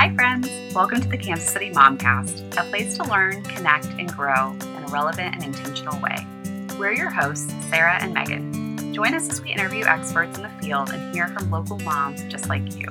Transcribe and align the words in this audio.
Hi, 0.00 0.14
friends. 0.14 0.48
Welcome 0.74 1.02
to 1.02 1.08
the 1.08 1.18
Kansas 1.18 1.50
City 1.50 1.70
Momcast, 1.70 2.56
a 2.56 2.64
place 2.70 2.96
to 2.96 3.04
learn, 3.04 3.42
connect, 3.42 3.84
and 3.84 4.10
grow 4.10 4.52
in 4.52 4.84
a 4.84 4.86
relevant 4.88 5.34
and 5.34 5.44
intentional 5.44 6.00
way. 6.00 6.26
We're 6.78 6.94
your 6.94 7.10
hosts, 7.10 7.52
Sarah 7.68 7.98
and 8.00 8.14
Megan. 8.14 8.94
Join 8.94 9.12
us 9.12 9.28
as 9.28 9.42
we 9.42 9.52
interview 9.52 9.84
experts 9.84 10.38
in 10.38 10.42
the 10.42 10.48
field 10.58 10.88
and 10.88 11.14
hear 11.14 11.28
from 11.28 11.50
local 11.50 11.78
moms 11.80 12.22
just 12.32 12.48
like 12.48 12.74
you. 12.78 12.88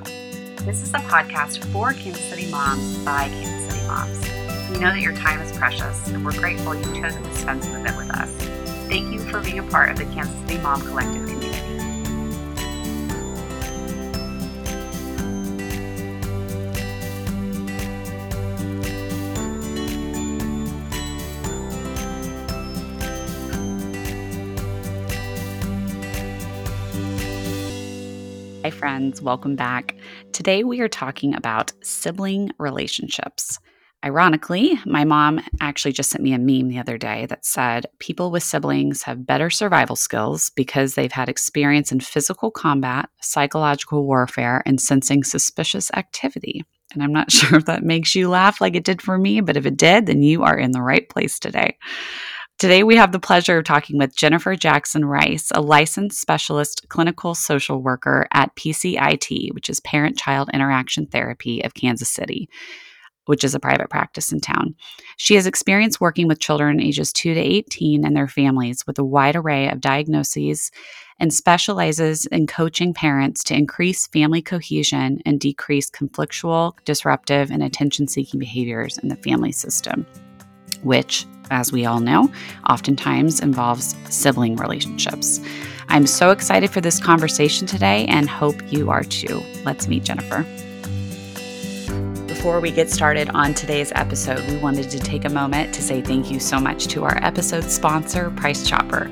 This 0.64 0.84
is 0.84 0.94
a 0.94 0.98
podcast 0.98 1.64
for 1.72 1.94
Kansas 1.94 2.22
City 2.26 2.48
moms 2.48 2.98
by 3.04 3.26
Kansas 3.26 3.74
City 3.74 3.84
moms. 3.88 4.20
We 4.70 4.78
know 4.78 4.92
that 4.92 5.00
your 5.00 5.16
time 5.16 5.40
is 5.40 5.50
precious, 5.58 6.06
and 6.06 6.24
we're 6.24 6.38
grateful 6.38 6.76
you've 6.76 6.94
chosen 6.94 7.24
to 7.24 7.34
spend 7.34 7.64
some 7.64 7.74
of 7.74 7.86
it 7.86 7.96
with 7.96 8.10
us. 8.10 8.30
Thank 8.86 9.12
you 9.12 9.18
for 9.18 9.40
being 9.40 9.58
a 9.58 9.64
part 9.64 9.90
of 9.90 9.96
the 9.96 10.04
Kansas 10.14 10.38
City 10.42 10.58
Mom 10.58 10.80
Collective 10.80 11.26
community. 11.26 11.39
Friends. 28.80 29.20
Welcome 29.20 29.56
back. 29.56 29.94
Today, 30.32 30.64
we 30.64 30.80
are 30.80 30.88
talking 30.88 31.34
about 31.34 31.70
sibling 31.82 32.50
relationships. 32.58 33.58
Ironically, 34.02 34.80
my 34.86 35.04
mom 35.04 35.42
actually 35.60 35.92
just 35.92 36.08
sent 36.08 36.24
me 36.24 36.32
a 36.32 36.38
meme 36.38 36.68
the 36.68 36.78
other 36.78 36.96
day 36.96 37.26
that 37.26 37.44
said 37.44 37.84
people 37.98 38.30
with 38.30 38.42
siblings 38.42 39.02
have 39.02 39.26
better 39.26 39.50
survival 39.50 39.96
skills 39.96 40.50
because 40.56 40.94
they've 40.94 41.12
had 41.12 41.28
experience 41.28 41.92
in 41.92 42.00
physical 42.00 42.50
combat, 42.50 43.10
psychological 43.20 44.06
warfare, 44.06 44.62
and 44.64 44.80
sensing 44.80 45.24
suspicious 45.24 45.90
activity. 45.92 46.64
And 46.94 47.02
I'm 47.02 47.12
not 47.12 47.30
sure 47.32 47.58
if 47.58 47.66
that 47.66 47.82
makes 47.82 48.14
you 48.14 48.30
laugh 48.30 48.62
like 48.62 48.76
it 48.76 48.84
did 48.84 49.02
for 49.02 49.18
me, 49.18 49.42
but 49.42 49.58
if 49.58 49.66
it 49.66 49.76
did, 49.76 50.06
then 50.06 50.22
you 50.22 50.42
are 50.42 50.56
in 50.56 50.70
the 50.70 50.80
right 50.80 51.06
place 51.10 51.38
today. 51.38 51.76
Today, 52.60 52.82
we 52.82 52.96
have 52.96 53.12
the 53.12 53.18
pleasure 53.18 53.56
of 53.56 53.64
talking 53.64 53.96
with 53.96 54.14
Jennifer 54.14 54.54
Jackson 54.54 55.06
Rice, 55.06 55.50
a 55.54 55.62
licensed 55.62 56.20
specialist 56.20 56.86
clinical 56.90 57.34
social 57.34 57.80
worker 57.80 58.28
at 58.34 58.54
PCIT, 58.54 59.54
which 59.54 59.70
is 59.70 59.80
Parent 59.80 60.18
Child 60.18 60.50
Interaction 60.52 61.06
Therapy 61.06 61.64
of 61.64 61.72
Kansas 61.72 62.10
City, 62.10 62.50
which 63.24 63.44
is 63.44 63.54
a 63.54 63.60
private 63.60 63.88
practice 63.88 64.30
in 64.30 64.40
town. 64.40 64.74
She 65.16 65.36
has 65.36 65.46
experience 65.46 66.02
working 66.02 66.28
with 66.28 66.38
children 66.38 66.82
ages 66.82 67.14
2 67.14 67.32
to 67.32 67.40
18 67.40 68.04
and 68.04 68.14
their 68.14 68.28
families 68.28 68.86
with 68.86 68.98
a 68.98 69.04
wide 69.04 69.36
array 69.36 69.70
of 69.70 69.80
diagnoses 69.80 70.70
and 71.18 71.32
specializes 71.32 72.26
in 72.26 72.46
coaching 72.46 72.92
parents 72.92 73.42
to 73.44 73.54
increase 73.54 74.06
family 74.08 74.42
cohesion 74.42 75.22
and 75.24 75.40
decrease 75.40 75.88
conflictual, 75.88 76.74
disruptive, 76.84 77.50
and 77.50 77.62
attention 77.62 78.06
seeking 78.06 78.38
behaviors 78.38 78.98
in 78.98 79.08
the 79.08 79.16
family 79.16 79.50
system, 79.50 80.04
which 80.82 81.24
as 81.50 81.72
we 81.72 81.84
all 81.84 82.00
know, 82.00 82.30
oftentimes 82.68 83.40
involves 83.40 83.96
sibling 84.08 84.56
relationships. 84.56 85.40
I'm 85.88 86.06
so 86.06 86.30
excited 86.30 86.70
for 86.70 86.80
this 86.80 87.00
conversation 87.00 87.66
today 87.66 88.06
and 88.06 88.28
hope 88.28 88.56
you 88.72 88.90
are 88.90 89.02
too. 89.02 89.42
Let's 89.64 89.88
meet 89.88 90.04
Jennifer. 90.04 90.46
Before 92.26 92.60
we 92.60 92.70
get 92.70 92.88
started 92.88 93.28
on 93.30 93.54
today's 93.54 93.92
episode, 93.94 94.48
we 94.48 94.56
wanted 94.56 94.88
to 94.90 94.98
take 94.98 95.24
a 95.24 95.28
moment 95.28 95.74
to 95.74 95.82
say 95.82 96.00
thank 96.00 96.30
you 96.30 96.40
so 96.40 96.58
much 96.58 96.86
to 96.86 97.04
our 97.04 97.22
episode 97.22 97.64
sponsor, 97.64 98.30
Price 98.30 98.66
Chopper. 98.66 99.10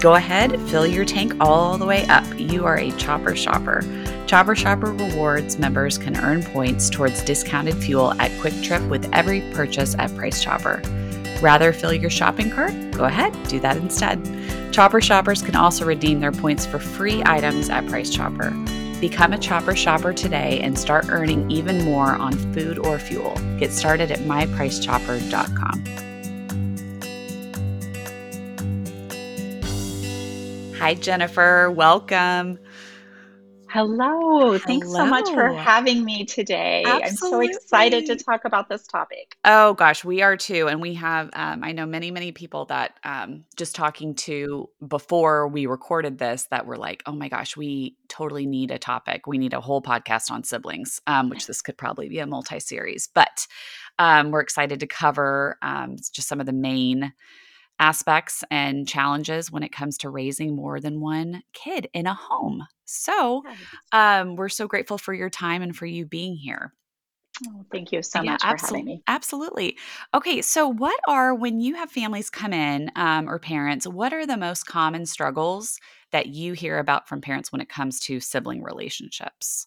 Go 0.00 0.14
ahead, 0.14 0.60
fill 0.68 0.86
your 0.86 1.04
tank 1.04 1.34
all 1.40 1.76
the 1.76 1.84
way 1.84 2.06
up. 2.06 2.24
You 2.38 2.64
are 2.64 2.78
a 2.78 2.90
chopper 2.92 3.36
shopper. 3.36 3.82
Chopper 4.26 4.54
Shopper 4.54 4.92
Rewards 4.92 5.58
members 5.58 5.98
can 5.98 6.16
earn 6.16 6.42
points 6.42 6.88
towards 6.88 7.22
discounted 7.22 7.76
fuel 7.76 8.12
at 8.20 8.30
QuikTrip 8.40 8.88
with 8.88 9.08
every 9.12 9.40
purchase 9.52 9.94
at 9.98 10.14
Price 10.14 10.42
Chopper. 10.42 10.82
Rather 11.40 11.72
fill 11.72 11.92
your 11.92 12.10
shopping 12.10 12.50
cart? 12.50 12.72
Go 12.92 13.04
ahead, 13.04 13.32
do 13.48 13.60
that 13.60 13.76
instead. 13.76 14.20
Chopper 14.72 15.00
shoppers 15.00 15.40
can 15.40 15.54
also 15.54 15.84
redeem 15.84 16.20
their 16.20 16.32
points 16.32 16.66
for 16.66 16.78
free 16.78 17.22
items 17.24 17.70
at 17.70 17.86
Price 17.86 18.10
Chopper. 18.10 18.50
Become 19.00 19.32
a 19.32 19.38
Chopper 19.38 19.76
shopper 19.76 20.12
today 20.12 20.60
and 20.60 20.76
start 20.76 21.06
earning 21.08 21.48
even 21.50 21.84
more 21.84 22.16
on 22.16 22.32
food 22.52 22.78
or 22.78 22.98
fuel. 22.98 23.34
Get 23.58 23.72
started 23.72 24.10
at 24.10 24.18
mypricechopper.com. 24.20 25.84
Hi, 30.78 30.94
Jennifer. 30.94 31.70
Welcome. 31.70 32.58
Hello. 33.70 34.58
Thanks 34.58 34.90
so 34.90 35.04
much 35.04 35.28
for 35.30 35.52
having 35.52 36.04
me 36.04 36.24
today. 36.24 36.84
I'm 36.86 37.14
so 37.14 37.40
excited 37.40 38.06
to 38.06 38.16
talk 38.16 38.44
about 38.44 38.68
this 38.68 38.86
topic. 38.86 39.36
Oh 39.44 39.74
gosh, 39.74 40.04
we 40.04 40.22
are 40.22 40.36
too. 40.36 40.68
And 40.68 40.80
we 40.80 40.94
have, 40.94 41.30
um, 41.34 41.62
I 41.62 41.72
know 41.72 41.84
many, 41.84 42.10
many 42.10 42.32
people 42.32 42.64
that 42.66 42.98
um, 43.04 43.44
just 43.56 43.74
talking 43.74 44.14
to 44.16 44.68
before 44.86 45.48
we 45.48 45.66
recorded 45.66 46.18
this 46.18 46.46
that 46.50 46.66
were 46.66 46.76
like, 46.76 47.02
oh 47.06 47.12
my 47.12 47.28
gosh, 47.28 47.56
we 47.56 47.96
totally 48.08 48.46
need 48.46 48.70
a 48.70 48.78
topic. 48.78 49.26
We 49.26 49.38
need 49.38 49.52
a 49.52 49.60
whole 49.60 49.82
podcast 49.82 50.30
on 50.30 50.44
siblings, 50.44 51.00
um, 51.06 51.28
which 51.28 51.46
this 51.46 51.60
could 51.60 51.76
probably 51.76 52.08
be 52.08 52.20
a 52.20 52.26
multi 52.26 52.60
series. 52.60 53.08
But 53.12 53.46
um, 53.98 54.30
we're 54.30 54.40
excited 54.40 54.80
to 54.80 54.86
cover 54.86 55.58
um, 55.60 55.96
just 56.12 56.28
some 56.28 56.40
of 56.40 56.46
the 56.46 56.52
main 56.52 57.12
aspects 57.78 58.44
and 58.50 58.88
challenges 58.88 59.50
when 59.50 59.62
it 59.62 59.72
comes 59.72 59.98
to 59.98 60.10
raising 60.10 60.54
more 60.56 60.80
than 60.80 61.00
one 61.00 61.42
kid 61.52 61.88
in 61.92 62.06
a 62.06 62.14
home. 62.14 62.66
So, 62.84 63.44
um, 63.92 64.36
we're 64.36 64.48
so 64.48 64.66
grateful 64.66 64.98
for 64.98 65.14
your 65.14 65.30
time 65.30 65.62
and 65.62 65.76
for 65.76 65.86
you 65.86 66.06
being 66.06 66.36
here. 66.36 66.72
Oh, 67.44 67.66
thank 67.72 67.90
you 67.92 68.02
so 68.02 68.22
yeah, 68.22 68.22
much 68.22 68.46
for 68.46 68.56
having 68.56 68.84
me. 68.84 69.02
Absolutely. 69.06 69.78
Okay, 70.12 70.42
so 70.42 70.68
what 70.68 70.98
are 71.08 71.34
when 71.34 71.60
you 71.60 71.74
have 71.76 71.90
families 71.90 72.30
come 72.30 72.52
in 72.52 72.90
um, 72.96 73.28
or 73.28 73.38
parents? 73.38 73.86
What 73.86 74.12
are 74.12 74.26
the 74.26 74.36
most 74.36 74.64
common 74.66 75.06
struggles 75.06 75.78
that 76.10 76.26
you 76.26 76.52
hear 76.52 76.78
about 76.78 77.08
from 77.08 77.20
parents 77.20 77.50
when 77.52 77.60
it 77.60 77.68
comes 77.68 78.00
to 78.00 78.20
sibling 78.20 78.62
relationships? 78.62 79.66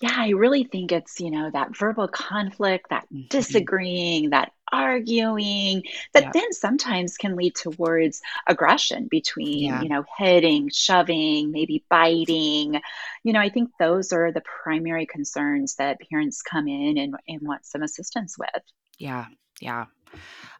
Yeah, 0.00 0.14
I 0.16 0.28
really 0.30 0.62
think 0.62 0.92
it's, 0.92 1.18
you 1.18 1.30
know, 1.30 1.50
that 1.50 1.76
verbal 1.76 2.06
conflict, 2.06 2.90
that 2.90 3.06
mm-hmm. 3.12 3.26
disagreeing, 3.30 4.30
that 4.30 4.52
arguing, 4.70 5.82
that 6.14 6.32
then 6.32 6.52
sometimes 6.52 7.16
can 7.16 7.34
lead 7.34 7.56
towards 7.56 8.20
aggression 8.46 9.08
between, 9.08 9.64
yeah. 9.64 9.82
you 9.82 9.88
know, 9.88 10.04
hitting, 10.16 10.68
shoving, 10.72 11.50
maybe 11.50 11.84
biting. 11.88 12.80
You 13.24 13.32
know, 13.32 13.40
I 13.40 13.48
think 13.48 13.70
those 13.80 14.12
are 14.12 14.30
the 14.30 14.42
primary 14.42 15.06
concerns 15.06 15.74
that 15.76 15.98
parents 16.08 16.42
come 16.42 16.68
in 16.68 16.96
and, 16.96 17.16
and 17.26 17.40
want 17.42 17.66
some 17.66 17.82
assistance 17.82 18.36
with. 18.38 18.62
Yeah, 18.98 19.26
yeah. 19.60 19.86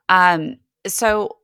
Um, 0.09 0.57
so 0.87 1.37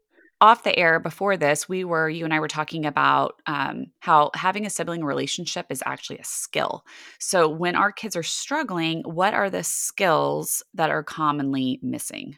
off 0.45 0.63
the 0.63 0.79
air 0.79 1.01
before 1.01 1.37
this, 1.37 1.69
we 1.69 1.85
were, 1.85 2.09
you 2.09 2.25
and 2.25 2.35
I 2.35 2.41
were 2.41 2.49
talking 2.49 2.87
about 2.87 3.41
um, 3.47 3.87
how 4.01 4.31
having 4.35 4.67
a 4.67 4.71
sibling 4.71 5.05
relationship 5.05 5.67
is 5.71 5.83
actually 5.87 6.19
a 6.19 6.25
skill. 6.25 6.85
So, 7.19 7.49
when 7.49 7.75
our 7.77 7.91
kids 7.93 8.17
are 8.17 8.23
struggling, 8.23 9.03
what 9.05 9.35
are 9.35 9.51
the 9.51 9.65
skills 9.65 10.63
that 10.75 10.91
are 10.91 11.03
commonly 11.03 11.81
missing? 11.83 12.37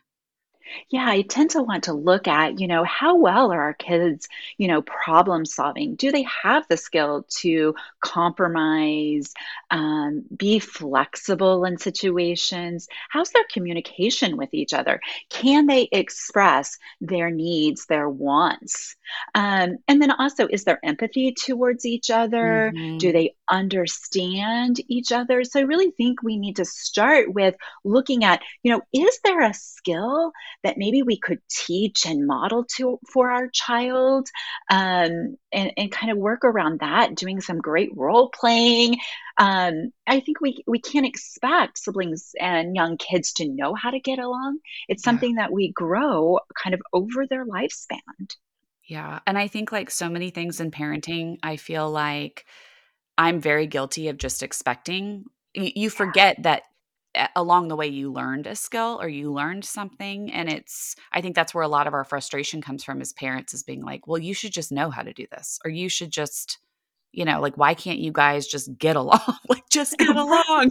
Yeah, 0.88 1.06
I 1.08 1.22
tend 1.22 1.50
to 1.50 1.62
want 1.62 1.84
to 1.84 1.92
look 1.92 2.28
at, 2.28 2.60
you 2.60 2.68
know, 2.68 2.84
how 2.84 3.16
well 3.16 3.52
are 3.52 3.62
our 3.62 3.74
kids, 3.74 4.28
you 4.58 4.68
know, 4.68 4.82
problem 4.82 5.44
solving? 5.44 5.94
Do 5.94 6.12
they 6.12 6.26
have 6.42 6.66
the 6.68 6.76
skill 6.76 7.26
to 7.38 7.74
compromise, 8.00 9.32
um, 9.70 10.24
be 10.36 10.58
flexible 10.58 11.64
in 11.64 11.78
situations? 11.78 12.88
How's 13.08 13.30
their 13.30 13.44
communication 13.50 14.36
with 14.36 14.52
each 14.52 14.74
other? 14.74 15.00
Can 15.30 15.66
they 15.66 15.88
express 15.90 16.78
their 17.00 17.30
needs, 17.30 17.86
their 17.86 18.08
wants? 18.08 18.96
Um, 19.34 19.78
and 19.88 20.00
then 20.00 20.10
also, 20.10 20.46
is 20.46 20.64
there 20.64 20.80
empathy 20.84 21.32
towards 21.32 21.84
each 21.84 22.10
other? 22.10 22.72
Mm-hmm. 22.74 22.98
Do 22.98 23.12
they 23.12 23.34
understand 23.48 24.80
each 24.88 25.12
other? 25.12 25.44
So 25.44 25.60
I 25.60 25.64
really 25.64 25.90
think 25.90 26.22
we 26.22 26.38
need 26.38 26.56
to 26.56 26.64
start 26.64 27.32
with 27.32 27.54
looking 27.84 28.24
at, 28.24 28.42
you 28.62 28.72
know, 28.72 28.82
is 28.92 29.18
there 29.24 29.42
a 29.42 29.54
skill 29.54 30.32
that 30.62 30.78
maybe 30.78 31.02
we 31.02 31.18
could 31.18 31.38
teach 31.50 32.06
and 32.06 32.26
model 32.26 32.64
to 32.76 32.98
for 33.12 33.30
our 33.30 33.48
child 33.48 34.28
um, 34.70 35.36
and, 35.52 35.72
and 35.76 35.92
kind 35.92 36.10
of 36.10 36.18
work 36.18 36.44
around 36.44 36.80
that, 36.80 37.14
doing 37.14 37.40
some 37.40 37.58
great 37.58 37.90
role 37.96 38.30
playing. 38.30 38.96
Um, 39.38 39.90
I 40.06 40.20
think 40.20 40.40
we, 40.40 40.62
we 40.66 40.80
can't 40.80 41.06
expect 41.06 41.78
siblings 41.78 42.32
and 42.40 42.74
young 42.74 42.96
kids 42.96 43.34
to 43.34 43.48
know 43.48 43.74
how 43.74 43.90
to 43.90 44.00
get 44.00 44.18
along. 44.18 44.58
It's 44.88 45.02
something 45.02 45.36
yeah. 45.36 45.42
that 45.42 45.52
we 45.52 45.72
grow 45.72 46.40
kind 46.60 46.74
of 46.74 46.80
over 46.92 47.26
their 47.26 47.44
lifespan. 47.44 48.00
Yeah. 48.84 49.18
And 49.26 49.36
I 49.36 49.48
think, 49.48 49.72
like 49.72 49.90
so 49.90 50.08
many 50.08 50.30
things 50.30 50.60
in 50.60 50.70
parenting, 50.70 51.38
I 51.42 51.56
feel 51.56 51.90
like 51.90 52.46
I'm 53.18 53.40
very 53.40 53.66
guilty 53.66 54.08
of 54.08 54.16
just 54.16 54.42
expecting. 54.42 55.24
You, 55.54 55.70
you 55.74 55.90
forget 55.90 56.42
that 56.44 56.62
along 57.34 57.68
the 57.68 57.76
way 57.76 57.86
you 57.86 58.12
learned 58.12 58.46
a 58.46 58.54
skill 58.56 58.98
or 59.00 59.08
you 59.08 59.32
learned 59.32 59.64
something 59.64 60.32
and 60.32 60.48
it's 60.50 60.96
i 61.12 61.20
think 61.20 61.34
that's 61.34 61.54
where 61.54 61.64
a 61.64 61.68
lot 61.68 61.86
of 61.86 61.94
our 61.94 62.04
frustration 62.04 62.60
comes 62.60 62.84
from 62.84 63.00
as 63.00 63.12
parents 63.12 63.54
is 63.54 63.62
being 63.62 63.82
like 63.84 64.06
well 64.06 64.18
you 64.18 64.34
should 64.34 64.52
just 64.52 64.72
know 64.72 64.90
how 64.90 65.02
to 65.02 65.12
do 65.12 65.26
this 65.30 65.58
or 65.64 65.70
you 65.70 65.88
should 65.88 66.10
just 66.10 66.58
you 67.12 67.24
know 67.24 67.40
like 67.40 67.56
why 67.56 67.74
can't 67.74 67.98
you 67.98 68.12
guys 68.12 68.46
just 68.46 68.76
get 68.78 68.96
along 69.02 69.20
like 69.48 69.68
just 69.70 69.98
get 69.98 70.08
along 70.16 70.70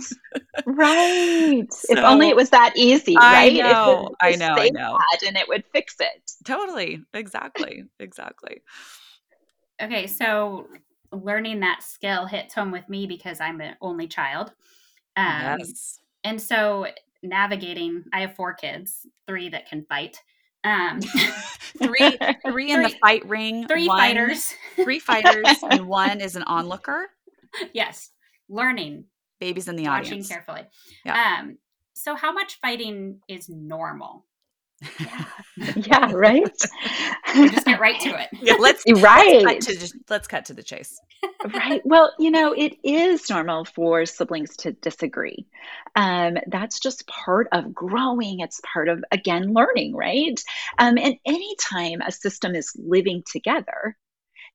Right. 0.66 1.68
If 1.90 2.00
only 2.00 2.30
it 2.30 2.36
was 2.36 2.50
that 2.50 2.74
easy, 2.76 3.16
right? 3.16 3.54
If 3.56 3.64
know, 3.64 4.16
I 4.22 4.36
know, 4.36 4.56
I 4.56 4.70
know. 4.70 5.00
and 5.28 5.38
it 5.38 5.48
would 5.48 5.64
fix 5.72 5.96
it. 6.00 6.32
Totally. 6.44 7.02
Exactly. 7.14 7.84
Exactly. 8.00 8.62
Okay, 9.82 10.08
so 10.08 10.68
learning 11.12 11.60
that 11.60 11.84
skill 11.84 12.26
hits 12.26 12.54
home 12.54 12.72
with 12.72 12.88
me 12.90 13.08
because 13.08 13.40
I'm 13.40 13.62
an 13.62 13.76
only 13.82 14.08
child. 14.08 14.54
Um, 15.16 15.60
Yes. 15.60 16.00
And 16.26 16.42
so 16.42 16.88
navigating, 17.24 18.04
I 18.12 18.22
have 18.22 18.36
four 18.36 18.54
kids, 18.54 19.06
three 19.28 19.50
that 19.50 19.70
can 19.70 19.86
fight. 19.88 20.18
Um, 20.64 21.00
3 21.82 22.18
3 22.48 22.72
in 22.72 22.82
the 22.82 22.96
fight 23.02 23.26
ring, 23.26 23.68
three 23.68 23.88
1 23.88 23.98
fighters. 23.98 24.54
3 24.76 25.00
fighters, 25.00 25.46
and 25.70 25.88
1 25.88 26.22
is 26.22 26.36
an 26.36 26.44
onlooker. 26.44 27.08
yes, 27.74 28.12
learning, 28.50 29.06
Babies 29.40 29.68
in 29.68 29.76
the 29.76 29.84
watching 29.84 30.14
audience. 30.14 30.30
Watching 30.30 30.44
carefully. 30.44 30.68
Yeah. 31.06 31.38
Um, 31.40 31.58
so 31.94 32.16
how 32.16 32.32
much 32.32 32.60
fighting 32.62 33.20
is 33.28 33.50
normal? 33.50 34.26
Yeah. 35.00 35.26
Yeah, 35.76 36.12
right? 36.14 36.44
Just 37.34 37.66
get 37.66 37.80
right 37.80 38.00
to 38.02 38.10
it. 38.22 38.30
Yeah, 38.42 38.56
let's 38.60 38.84
let's 38.86 39.02
Right. 39.02 39.44
cut 39.46 39.62
to 39.62 39.76
just 39.78 39.96
let's 40.10 40.28
cut 40.28 40.46
to 40.46 40.54
the 40.54 40.64
chase. 40.64 41.00
Right. 41.54 41.82
Well, 41.86 42.14
you 42.20 42.32
know, 42.32 42.54
it 42.54 42.78
is 42.84 43.30
normal 43.30 43.66
for 43.66 44.06
siblings 44.06 44.56
to 44.58 44.74
disagree. 44.74 45.46
Um, 45.96 46.38
that's 46.48 46.80
just 46.80 47.08
part 47.08 47.48
of 47.52 47.74
growing. 47.74 48.42
It's 48.42 48.62
part 48.74 48.90
of, 48.90 49.04
again, 49.12 49.54
learning, 49.54 49.96
right? 49.96 50.40
Um, 50.78 50.98
and 50.98 51.16
anytime 51.26 52.02
a 52.02 52.12
system 52.12 52.56
is 52.56 52.72
living 52.78 53.24
together, 53.32 53.98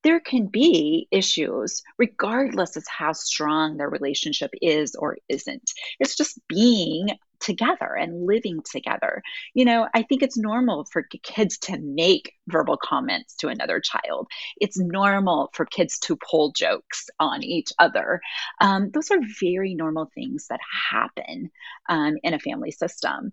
there 0.03 0.21
can 0.21 0.47
be 0.47 1.09
issues 1.11 1.83
regardless 1.99 2.77
of 2.77 2.85
how 2.89 3.13
strong 3.13 3.77
their 3.77 3.89
relationship 3.91 4.51
is 4.63 4.95
or 4.95 5.17
isn't. 5.29 5.71
It's 5.99 6.17
just 6.17 6.39
being 6.49 7.09
together 7.41 7.97
and 7.99 8.27
living 8.27 8.61
together. 8.71 9.23
You 9.55 9.65
know, 9.65 9.89
I 9.95 10.03
think 10.03 10.23
it's 10.23 10.39
normal 10.39 10.85
for 10.85 11.03
kids 11.23 11.59
to 11.59 11.79
make 11.79 12.33
verbal 12.47 12.77
comments 12.77 13.37
to 13.37 13.49
another 13.49 13.81
child. 13.81 14.29
It's 14.61 14.79
normal 14.79 15.51
for 15.55 15.65
kids 15.67 15.99
to 16.01 16.17
pull 16.17 16.53
jokes 16.53 17.09
on 17.19 17.43
each 17.43 17.71
other. 17.79 18.21
Um, 18.61 18.91
those 18.93 19.11
are 19.11 19.19
very 19.41 19.75
normal 19.75 20.11
things 20.15 20.47
that 20.49 20.61
happen 20.91 21.51
um, 21.89 22.17
in 22.23 22.35
a 22.35 22.39
family 22.39 22.71
system. 22.71 23.33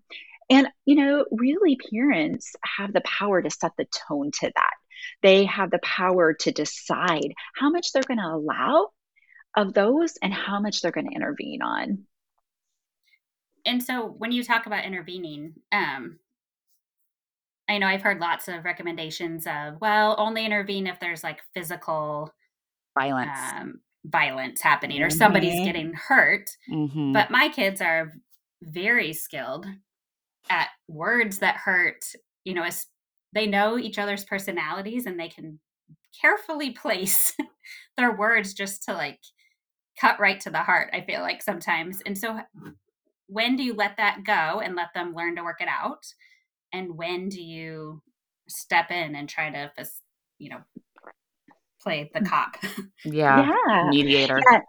And, 0.50 0.68
you 0.86 0.96
know, 0.96 1.26
really, 1.32 1.78
parents 1.92 2.54
have 2.64 2.94
the 2.94 3.02
power 3.02 3.42
to 3.42 3.50
set 3.50 3.74
the 3.78 3.86
tone 4.08 4.32
to 4.40 4.52
that. 4.56 4.74
They 5.22 5.46
have 5.46 5.72
the 5.72 5.80
power 5.80 6.34
to 6.34 6.52
decide 6.52 7.34
how 7.56 7.70
much 7.70 7.92
they're 7.92 8.04
going 8.04 8.20
to 8.20 8.34
allow 8.34 8.88
of 9.56 9.74
those 9.74 10.14
and 10.22 10.34
how 10.34 10.62
much 10.62 10.82
they're 10.82 10.92
going 10.92 11.10
to 11.10 11.16
intervene 11.16 11.62
on. 11.62 12.06
And 13.68 13.84
so 13.84 14.08
when 14.08 14.32
you 14.32 14.44
talk 14.44 14.66
about 14.66 14.86
intervening, 14.86 15.56
um, 15.72 16.20
I 17.70 17.78
know 17.78 17.88
I've 17.88 18.02
heard 18.02 18.20
lots 18.20 18.48
of 18.48 18.64
recommendations 18.64 19.46
of, 19.46 19.82
well, 19.82 20.16
only 20.18 20.46
intervene 20.46 20.88
if 20.88 21.00
there's 21.00 21.24
like 21.24 21.42
physical 21.54 22.34
Violence. 22.98 23.38
um, 23.54 23.82
violence 24.06 24.62
happening 24.62 25.02
or 25.04 25.10
somebody's 25.10 25.60
Mhm. 25.60 25.66
getting 25.66 25.94
hurt. 25.94 26.50
Mhm. 26.70 27.14
But 27.14 27.30
my 27.30 27.50
kids 27.50 27.82
are 27.82 28.14
very 28.64 29.14
skilled 29.14 29.68
at 30.50 30.70
words 30.88 31.40
that 31.40 31.58
hurt. 31.58 32.06
You 32.46 32.54
know, 32.54 32.64
as 32.64 32.88
they 33.34 33.48
know 33.48 33.78
each 33.78 34.00
other's 34.00 34.26
personalities 34.26 35.06
and 35.06 35.20
they 35.20 35.30
can 35.30 35.60
carefully 36.22 36.72
place 36.84 37.36
their 37.98 38.14
words 38.16 38.54
just 38.54 38.84
to 38.84 38.94
like 38.94 39.20
cut 40.00 40.20
right 40.20 40.40
to 40.42 40.50
the 40.50 40.60
heart. 40.64 40.90
I 40.94 41.02
feel 41.02 41.22
like 41.22 41.42
sometimes. 41.44 42.02
And 42.06 42.18
so, 42.18 42.40
when 43.28 43.56
do 43.56 43.64
you 43.64 43.74
let 43.74 43.98
that 43.98 44.24
go 44.26 44.60
and 44.60 44.76
let 44.76 44.94
them 44.94 45.14
learn 45.14 45.36
to 45.36 45.44
work 45.44 45.62
it 45.62 45.68
out? 45.68 46.06
And 46.74 46.98
when 46.98 47.30
do 47.30 47.42
you 47.42 48.02
step 48.48 48.92
in 48.92 49.16
and 49.16 49.28
try 49.30 49.50
to, 49.50 49.72
you 50.38 50.50
know, 50.50 50.60
play 51.82 52.10
the 52.14 52.22
mm. 52.22 52.28
cop? 52.28 52.58
yeah. 53.06 53.50
Yeah. 53.68 53.90
Mediator. 53.90 54.42
Yeah. 54.52 54.62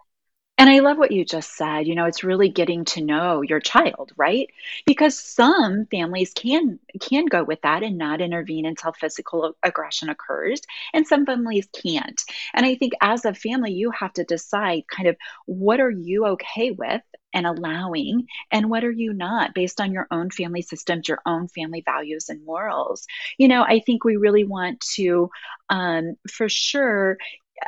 And 0.59 0.69
I 0.69 0.79
love 0.79 0.97
what 0.97 1.13
you 1.13 1.23
just 1.23 1.55
said. 1.55 1.87
You 1.87 1.95
know, 1.95 2.03
it's 2.03 2.21
really 2.21 2.49
getting 2.49 2.83
to 2.85 3.01
know 3.01 3.41
your 3.41 3.61
child, 3.61 4.11
right? 4.17 4.49
Because 4.85 5.17
some 5.17 5.85
families 5.89 6.33
can 6.33 6.79
can 6.99 7.27
go 7.27 7.45
with 7.45 7.61
that 7.61 7.81
and 7.81 7.97
not 7.97 8.19
intervene 8.19 8.65
until 8.65 8.91
physical 8.91 9.55
aggression 9.63 10.09
occurs, 10.09 10.59
and 10.93 11.07
some 11.07 11.25
families 11.25 11.69
can't. 11.73 12.21
And 12.53 12.65
I 12.65 12.75
think 12.75 12.91
as 12.99 13.23
a 13.23 13.33
family, 13.33 13.71
you 13.71 13.91
have 13.91 14.11
to 14.13 14.25
decide 14.25 14.83
kind 14.93 15.07
of 15.07 15.15
what 15.45 15.79
are 15.79 15.89
you 15.89 16.25
okay 16.25 16.71
with 16.71 17.03
and 17.33 17.45
allowing 17.45 18.27
and 18.51 18.69
what 18.69 18.83
are 18.83 18.91
you 18.91 19.13
not 19.13 19.53
based 19.53 19.79
on 19.79 19.91
your 19.91 20.07
own 20.11 20.29
family 20.29 20.61
systems, 20.61 21.07
your 21.07 21.21
own 21.25 21.47
family 21.47 21.83
values 21.85 22.29
and 22.29 22.45
morals. 22.45 23.05
You 23.37 23.47
know, 23.47 23.63
I 23.63 23.79
think 23.79 24.03
we 24.03 24.17
really 24.17 24.43
want 24.43 24.79
to 24.95 25.29
um, 25.69 26.15
for 26.29 26.49
sure 26.49 27.17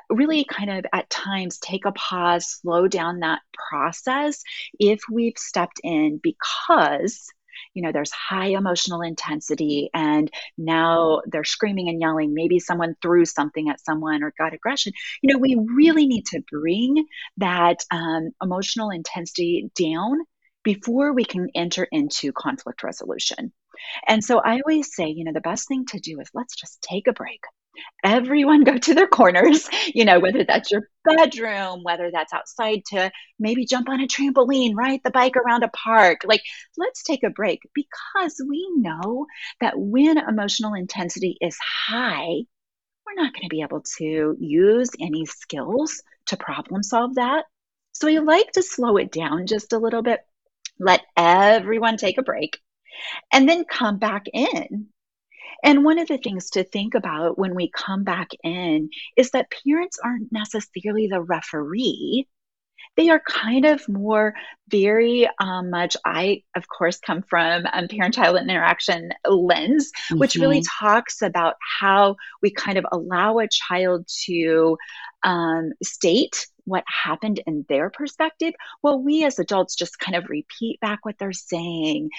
really 0.09 0.45
kind 0.45 0.69
of 0.69 0.85
at 0.93 1.09
times 1.09 1.57
take 1.57 1.85
a 1.85 1.91
pause, 1.91 2.59
slow 2.61 2.87
down 2.87 3.19
that 3.19 3.41
process 3.53 4.43
if 4.79 5.01
we've 5.11 5.37
stepped 5.37 5.81
in 5.83 6.17
because 6.21 7.27
you 7.73 7.81
know 7.81 7.91
there's 7.91 8.11
high 8.11 8.47
emotional 8.47 9.01
intensity 9.01 9.89
and 9.93 10.31
now 10.57 11.21
they're 11.25 11.43
screaming 11.43 11.89
and 11.89 12.01
yelling 12.01 12.33
maybe 12.33 12.59
someone 12.59 12.95
threw 13.01 13.25
something 13.25 13.69
at 13.69 13.83
someone 13.83 14.23
or 14.23 14.33
got 14.37 14.53
aggression. 14.53 14.93
You 15.21 15.33
know 15.33 15.39
we 15.39 15.55
really 15.55 16.07
need 16.07 16.25
to 16.27 16.43
bring 16.51 17.05
that 17.37 17.83
um, 17.91 18.31
emotional 18.41 18.89
intensity 18.89 19.71
down 19.75 20.19
before 20.63 21.13
we 21.13 21.25
can 21.25 21.49
enter 21.55 21.87
into 21.91 22.31
conflict 22.31 22.83
resolution. 22.83 23.51
And 24.07 24.23
so 24.23 24.39
i 24.39 24.59
always 24.59 24.93
say 24.93 25.07
you 25.09 25.23
know 25.23 25.33
the 25.33 25.41
best 25.41 25.67
thing 25.67 25.85
to 25.87 25.99
do 25.99 26.19
is 26.19 26.29
let's 26.33 26.55
just 26.55 26.81
take 26.81 27.07
a 27.07 27.13
break 27.13 27.41
everyone 28.03 28.63
go 28.63 28.77
to 28.77 28.93
their 28.93 29.07
corners, 29.07 29.69
you 29.93 30.05
know, 30.05 30.19
whether 30.19 30.43
that's 30.43 30.71
your 30.71 30.87
bedroom, 31.03 31.83
whether 31.83 32.09
that's 32.11 32.33
outside 32.33 32.83
to 32.87 33.11
maybe 33.39 33.65
jump 33.65 33.89
on 33.89 34.01
a 34.01 34.07
trampoline, 34.07 34.75
ride 34.75 35.01
the 35.03 35.11
bike 35.11 35.35
around 35.35 35.63
a 35.63 35.69
park. 35.69 36.21
Like, 36.25 36.41
let's 36.77 37.03
take 37.03 37.23
a 37.23 37.29
break 37.29 37.61
because 37.73 38.41
we 38.47 38.67
know 38.77 39.27
that 39.59 39.73
when 39.77 40.17
emotional 40.17 40.73
intensity 40.73 41.37
is 41.41 41.57
high, 41.87 42.43
we're 43.05 43.21
not 43.21 43.33
going 43.33 43.43
to 43.43 43.49
be 43.49 43.61
able 43.61 43.83
to 43.97 44.35
use 44.39 44.89
any 44.99 45.25
skills 45.25 46.01
to 46.27 46.37
problem 46.37 46.83
solve 46.83 47.15
that. 47.15 47.45
So 47.93 48.07
we 48.07 48.19
like 48.19 48.51
to 48.53 48.63
slow 48.63 48.97
it 48.97 49.11
down 49.11 49.47
just 49.47 49.73
a 49.73 49.79
little 49.79 50.01
bit, 50.01 50.21
let 50.79 51.01
everyone 51.17 51.97
take 51.97 52.17
a 52.17 52.23
break, 52.23 52.59
and 53.33 53.49
then 53.49 53.65
come 53.65 53.97
back 53.97 54.25
in 54.33 54.87
and 55.63 55.83
one 55.83 55.99
of 55.99 56.07
the 56.07 56.17
things 56.17 56.49
to 56.51 56.63
think 56.63 56.95
about 56.95 57.37
when 57.37 57.55
we 57.55 57.69
come 57.71 58.03
back 58.03 58.29
in 58.43 58.89
is 59.17 59.31
that 59.31 59.51
parents 59.65 59.97
aren't 60.03 60.31
necessarily 60.31 61.07
the 61.07 61.21
referee. 61.21 62.27
They 62.97 63.09
are 63.09 63.21
kind 63.25 63.65
of 63.65 63.87
more 63.87 64.33
very 64.67 65.29
um, 65.39 65.69
much. 65.69 65.95
I, 66.05 66.43
of 66.55 66.67
course, 66.67 66.99
come 66.99 67.21
from 67.23 67.65
um, 67.71 67.87
parent 67.87 68.15
child 68.15 68.37
interaction 68.37 69.11
lens, 69.25 69.91
which 70.17 70.39
really 70.39 70.61
Mhm. 70.61 70.65
talks 70.79 71.21
about 71.21 71.55
how 71.79 72.17
we 72.41 72.51
kind 72.51 72.77
of 72.77 72.85
allow 72.91 73.39
a 73.39 73.47
child 73.47 74.07
to 74.25 74.77
um, 75.23 75.71
state 75.83 76.47
what 76.65 76.83
happened 76.87 77.41
in 77.47 77.65
their 77.69 77.89
perspective. 77.89 78.53
Well, 78.83 79.01
we 79.01 79.23
as 79.25 79.39
adults 79.39 79.75
just 79.75 79.99
kind 79.99 80.15
of 80.15 80.29
repeat 80.29 80.79
back 80.79 81.05
what 81.05 81.17
they're 81.17 81.33
saying 81.33 82.09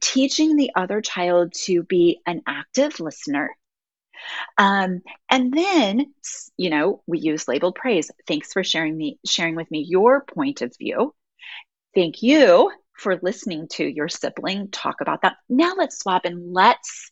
teaching 0.00 0.56
the 0.56 0.72
other 0.74 1.00
child 1.00 1.52
to 1.64 1.82
be 1.82 2.20
an 2.26 2.42
active 2.46 3.00
listener. 3.00 3.54
Um, 4.58 5.02
and 5.30 5.52
then, 5.52 6.14
you 6.56 6.70
know, 6.70 7.02
we 7.06 7.18
use 7.18 7.48
labeled 7.48 7.74
praise. 7.74 8.10
Thanks 8.26 8.52
for 8.52 8.64
sharing 8.64 8.96
me 8.96 9.18
sharing 9.26 9.56
with 9.56 9.70
me 9.70 9.84
your 9.86 10.24
point 10.24 10.62
of 10.62 10.74
view. 10.78 11.14
Thank 11.94 12.22
you 12.22 12.72
for 12.96 13.18
listening 13.22 13.68
to 13.68 13.84
your 13.84 14.08
sibling 14.08 14.70
talk 14.70 15.00
about 15.00 15.22
that. 15.22 15.36
Now 15.48 15.74
let's 15.76 15.98
swap 15.98 16.24
and 16.24 16.52
let's 16.52 17.10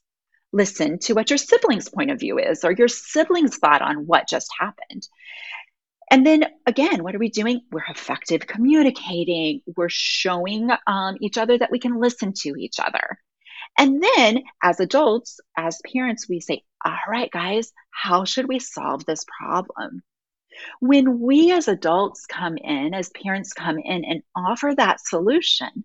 listen 0.52 0.98
to 1.00 1.14
what 1.14 1.30
your 1.30 1.36
sibling's 1.36 1.88
point 1.88 2.10
of 2.10 2.20
view 2.20 2.38
is 2.38 2.64
or 2.64 2.72
your 2.72 2.88
sibling's 2.88 3.56
thought 3.56 3.82
on 3.82 4.06
what 4.06 4.28
just 4.28 4.48
happened. 4.58 5.06
And 6.11 6.26
then 6.26 6.44
again, 6.66 7.02
what 7.02 7.14
are 7.14 7.18
we 7.18 7.30
doing? 7.30 7.62
We're 7.70 7.84
effective 7.88 8.46
communicating. 8.46 9.62
We're 9.76 9.88
showing 9.88 10.70
um, 10.87 11.16
each 11.20 11.38
other 11.38 11.56
that 11.58 11.70
we 11.70 11.78
can 11.78 11.99
listen 12.00 12.32
to 12.38 12.54
each 12.58 12.78
other. 12.78 13.18
And 13.78 14.02
then 14.02 14.42
as 14.62 14.80
adults, 14.80 15.40
as 15.56 15.80
parents, 15.92 16.28
we 16.28 16.40
say, 16.40 16.62
all 16.84 16.96
right, 17.08 17.30
guys, 17.30 17.73
how 17.90 18.25
should 18.25 18.46
we 18.46 18.58
solve 18.58 19.04
this 19.04 19.25
problem? 19.38 20.02
When 20.80 21.20
we 21.20 21.50
as 21.50 21.66
adults 21.66 22.26
come 22.26 22.56
in, 22.56 22.94
as 22.94 23.11
parents 23.11 23.52
come 23.52 23.78
in 23.78 24.04
and 24.04 24.23
offer 24.37 24.73
that 24.76 25.00
solution, 25.04 25.84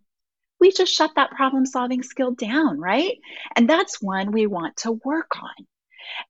we 0.59 0.71
just 0.71 0.93
shut 0.93 1.11
that 1.15 1.31
problem 1.31 1.65
solving 1.65 2.03
skill 2.03 2.31
down, 2.31 2.79
right? 2.79 3.17
And 3.55 3.67
that's 3.67 4.01
one 4.01 4.31
we 4.31 4.45
want 4.45 4.77
to 4.77 4.99
work 5.03 5.31
on. 5.41 5.65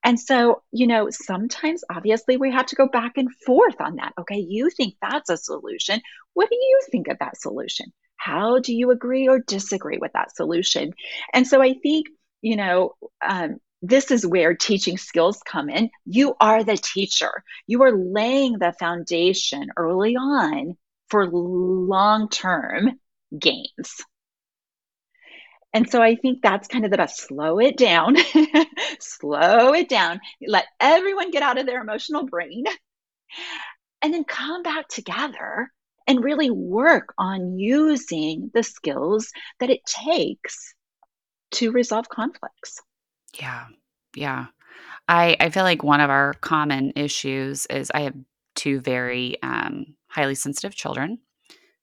And 0.03 0.19
so, 0.19 0.61
you 0.71 0.87
know, 0.87 1.09
sometimes 1.09 1.83
obviously 1.89 2.37
we 2.37 2.51
have 2.51 2.67
to 2.67 2.75
go 2.75 2.87
back 2.87 3.13
and 3.17 3.29
forth 3.45 3.79
on 3.79 3.95
that. 3.95 4.13
Okay, 4.19 4.39
you 4.39 4.69
think 4.69 4.95
that's 5.01 5.29
a 5.29 5.37
solution. 5.37 6.01
What 6.33 6.49
do 6.49 6.55
you 6.55 6.81
think 6.91 7.07
of 7.07 7.19
that 7.19 7.39
solution? 7.39 7.91
How 8.17 8.59
do 8.59 8.73
you 8.73 8.91
agree 8.91 9.27
or 9.27 9.39
disagree 9.39 9.97
with 9.97 10.13
that 10.13 10.35
solution? 10.35 10.93
And 11.33 11.47
so 11.47 11.61
I 11.61 11.75
think, 11.81 12.07
you 12.41 12.55
know, 12.55 12.95
um, 13.25 13.57
this 13.81 14.11
is 14.11 14.25
where 14.25 14.55
teaching 14.55 14.97
skills 14.97 15.41
come 15.45 15.69
in. 15.69 15.89
You 16.05 16.35
are 16.39 16.63
the 16.63 16.77
teacher. 16.77 17.43
You 17.65 17.83
are 17.83 17.95
laying 17.95 18.59
the 18.59 18.73
foundation 18.77 19.69
early 19.77 20.15
on 20.15 20.75
for 21.09 21.27
long 21.27 22.29
term 22.29 22.99
gains. 23.37 24.03
And 25.73 25.89
so 25.89 26.01
I 26.01 26.15
think 26.15 26.41
that's 26.41 26.67
kind 26.67 26.85
of 26.85 26.91
the 26.91 26.97
best. 26.97 27.21
Slow 27.21 27.59
it 27.59 27.77
down, 27.77 28.15
slow 28.99 29.73
it 29.73 29.87
down, 29.89 30.19
let 30.47 30.65
everyone 30.79 31.31
get 31.31 31.43
out 31.43 31.59
of 31.59 31.65
their 31.65 31.81
emotional 31.81 32.25
brain, 32.25 32.63
and 34.01 34.13
then 34.13 34.23
come 34.23 34.63
back 34.63 34.87
together 34.89 35.71
and 36.07 36.23
really 36.23 36.49
work 36.49 37.13
on 37.17 37.57
using 37.57 38.49
the 38.53 38.63
skills 38.63 39.31
that 39.59 39.69
it 39.69 39.85
takes 39.85 40.73
to 41.51 41.71
resolve 41.71 42.09
conflicts. 42.09 42.81
Yeah. 43.39 43.65
Yeah. 44.15 44.47
I 45.09 45.37
I 45.39 45.49
feel 45.49 45.63
like 45.63 45.83
one 45.83 46.01
of 46.01 46.09
our 46.09 46.33
common 46.35 46.93
issues 46.95 47.65
is 47.67 47.91
I 47.93 48.01
have 48.01 48.15
2 48.55 48.81
very, 48.81 49.41
um, 49.43 49.95
highly 50.09 50.35
sensitive 50.35 50.75
children, 50.75 51.19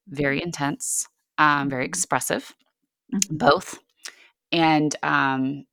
very 0.08 0.42
intense, 0.42 1.08
um, 1.38 1.70
very 1.70 1.84
Mhm. 1.84 1.86
expressive, 1.86 2.54
Mhm. 3.12 3.38
both, 3.38 3.78
and, 4.52 4.94
um 5.02 5.66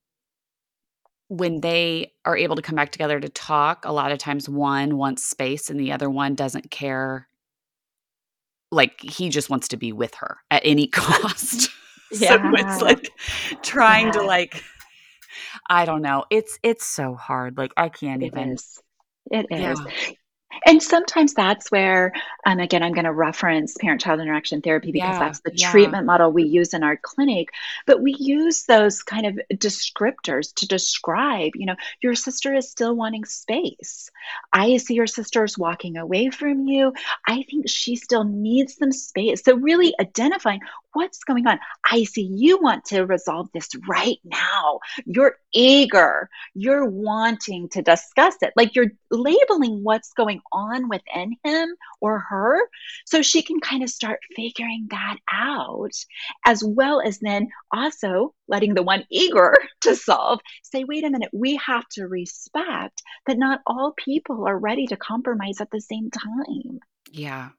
when 1.30 1.62
they 1.62 2.12
are 2.26 2.38
able 2.38 2.56
to 2.56 2.62
come 2.62 2.76
back 2.76 2.92
together 2.92 3.20
to 3.20 3.30
talk, 3.30 3.86
a 3.86 3.92
lot 3.94 4.12
of 4.12 4.18
times 4.20 4.50
one 4.50 4.98
wants 4.98 5.24
space 5.24 5.70
and 5.70 5.80
the 5.80 5.92
other 5.92 6.10
one 6.10 6.36
doesn't 6.36 6.70
care 6.70 7.28
like, 8.72 9.00
he 9.02 9.30
just 9.30 9.50
wants 9.50 9.68
to 9.70 9.78
be 9.78 9.92
with 9.92 10.16
her 10.16 10.38
at 10.52 10.62
any 10.66 10.88
cost. 10.92 11.70
So 12.14 12.38
it's 12.54 12.80
like 12.80 13.12
trying 13.64 14.12
to, 14.12 14.22
like 14.22 14.64
I 15.70 15.86
don't 15.86 16.02
know. 16.02 16.26
It's 16.30 16.60
it's 16.64 16.86
so 16.86 17.16
hard, 17.16 17.58
like, 17.58 17.74
I 17.78 17.90
can't 17.90 18.22
It 18.22 18.26
even 18.28 18.54
is. 18.54 18.82
It 19.32 19.48
Yeah. 19.58 19.74
And 20.66 20.82
sometimes 20.82 21.34
that's 21.34 21.70
where 21.72 22.14
and 22.46 22.62
again, 22.62 22.84
I'm 22.84 22.94
gonna 22.94 23.14
reference 23.14 23.76
parent-child 23.80 24.20
interaction 24.22 24.62
therapy 24.62 24.92
because 24.92 25.18
Yeah, 25.18 25.20
that's 25.20 25.40
the 25.42 25.52
yeah. 25.52 25.70
treatment 25.70 26.06
model 26.06 26.32
we 26.32 26.44
use 26.44 26.74
in 26.74 26.84
our 26.84 26.98
clinic, 26.98 27.50
but 27.86 28.02
we 28.02 28.16
use 28.18 28.64
those 28.66 29.04
kind 29.04 29.26
of 29.26 29.40
descriptors 29.54 30.54
to 30.56 30.68
describe, 30.68 31.52
you 31.56 31.66
know, 31.66 31.76
"Your 32.02 32.16
sister 32.16 32.54
is 32.54 32.70
still 32.70 32.96
wanting 32.96 33.26
space. 33.26 34.10
I 34.54 34.78
see 34.78 34.96
your 34.96 35.08
sister's 35.08 35.58
walking 35.58 35.98
away 35.98 36.30
from 36.30 36.68
you. 36.68 36.94
I 37.28 37.44
think 37.44 37.70
she 37.70 37.96
still 37.96 38.24
needs 38.24 38.78
some 38.78 38.92
space." 38.92 39.44
So 39.44 39.56
really 39.56 39.94
identifying 40.00 40.62
what's 40.94 41.24
going 41.24 41.48
on. 41.48 41.60
"I 41.90 42.04
see 42.04 42.30
you 42.32 42.60
want 42.62 42.86
to 42.86 43.06
resolve 43.06 43.50
this 43.54 43.70
right 43.88 44.20
now. 44.24 44.80
You're 45.06 45.38
eager. 45.54 46.30
You're 46.54 46.86
wanting 46.86 47.70
to 47.70 47.82
discuss 47.82 48.36
it." 48.42 48.54
Like, 48.56 48.76
you're 48.76 48.92
labeling 49.12 49.84
what's 49.84 50.14
going 50.14 50.42
on 50.52 50.90
within 50.90 51.36
him 51.44 51.76
or 52.02 52.20
her 52.20 52.60
so 53.06 53.22
she 53.22 53.42
can 53.42 53.60
kinda 53.60 53.88
start 53.88 54.20
figuring 54.36 54.88
that 54.90 55.18
out, 55.32 55.94
as 56.46 56.64
well 56.64 57.02
as 57.02 57.20
then 57.20 57.50
also 57.72 58.34
letting 58.48 58.74
the 58.74 58.84
one 58.84 59.06
eager 59.10 59.56
to 59.82 59.96
solve 59.96 60.40
say, 60.64 60.84
"Wait 60.84 61.04
a 61.04 61.10
minute, 61.10 61.30
we 61.34 61.56
have 61.58 61.88
to 61.90 62.08
respect 62.08 63.02
that 63.26 63.38
not 63.38 63.62
all 63.66 63.94
people 63.98 64.48
are 64.48 64.58
ready 64.58 64.86
to 64.88 64.98
compromise 64.98 65.62
at 65.62 65.72
the 65.72 65.82
same 65.82 66.10
time." 66.12 66.80
Yeah. 67.12 67.50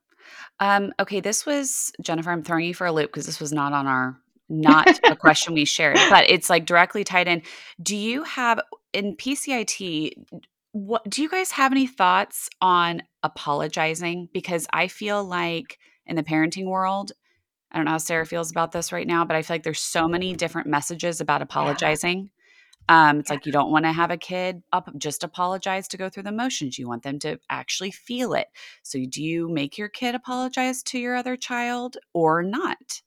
Um, 0.61 0.93
okay, 1.01 1.21
this 1.21 1.47
was 1.47 1.93
Jennifer, 2.01 2.31
I'm 2.31 2.43
throwing 2.43 2.67
you 2.67 2.75
for 2.75 2.87
a 2.87 2.93
loop 2.93 3.11
because 3.11 3.27
this 3.27 3.41
was 3.41 3.53
not 3.53 3.73
on 3.73 3.87
our 3.87 4.19
not 4.49 4.99
a 5.11 5.17
question 5.17 5.55
we 5.55 5.65
shared, 5.65 5.99
but 6.11 6.29
it's, 6.29 6.51
like, 6.51 6.67
directly 6.67 7.05
tied 7.05 7.29
in. 7.29 7.43
Do 7.83 7.97
you 7.97 8.25
have 8.25 8.61
in 8.93 9.17
PCIT, 9.17 10.13
what 10.73 11.09
do 11.09 11.23
you 11.23 11.29
guys 11.29 11.51
have 11.53 11.73
any 11.73 11.87
thoughts 11.87 12.49
on 12.61 13.03
apologizing? 13.23 14.29
Because 14.33 14.67
I 14.73 14.89
feel 14.89 15.25
like 15.25 15.79
in 16.07 16.17
the 16.17 16.23
parenting 16.23 16.67
world 16.67 17.13
I 17.75 17.79
don't 17.79 17.87
know 17.87 17.93
how 17.93 17.99
Sarah 17.99 18.25
feels 18.25 18.53
about 18.53 18.71
this 18.71 18.93
right 18.93 19.07
now, 19.07 19.25
but 19.25 19.35
I 19.35 19.43
feel 19.43 19.55
like 19.55 19.65
there's 19.65 19.81
so 19.81 20.07
many 20.07 20.33
different 20.33 20.69
messages 20.69 21.21
about 21.21 21.43
apologizing. 21.43 22.31
Um, 22.89 23.21
it's 23.21 23.31
Yeah. 23.31 23.37
like 23.37 23.47
you 23.47 23.53
don't 23.53 23.71
wanna 23.71 23.93
have 23.93 24.11
a 24.11 24.17
kid 24.17 24.63
up 24.73 24.91
just 24.99 25.25
apologize 25.25 25.89
to 25.89 25.97
go 25.97 26.09
through 26.09 26.25
the 26.25 26.33
motions, 26.33 26.79
you 26.79 26.89
want 26.89 27.03
them 27.03 27.19
to 27.21 27.39
actually 27.51 27.91
feel 27.91 28.35
it. 28.35 28.49
So 28.83 28.99
do 29.09 29.23
you 29.23 29.49
make 29.49 29.79
your 29.79 29.89
kid 29.89 30.15
apologize 30.15 30.83
to 30.85 30.99
your 30.99 31.17
other 31.17 31.37
child 31.37 31.97
or 32.13 32.43
not? 32.43 33.03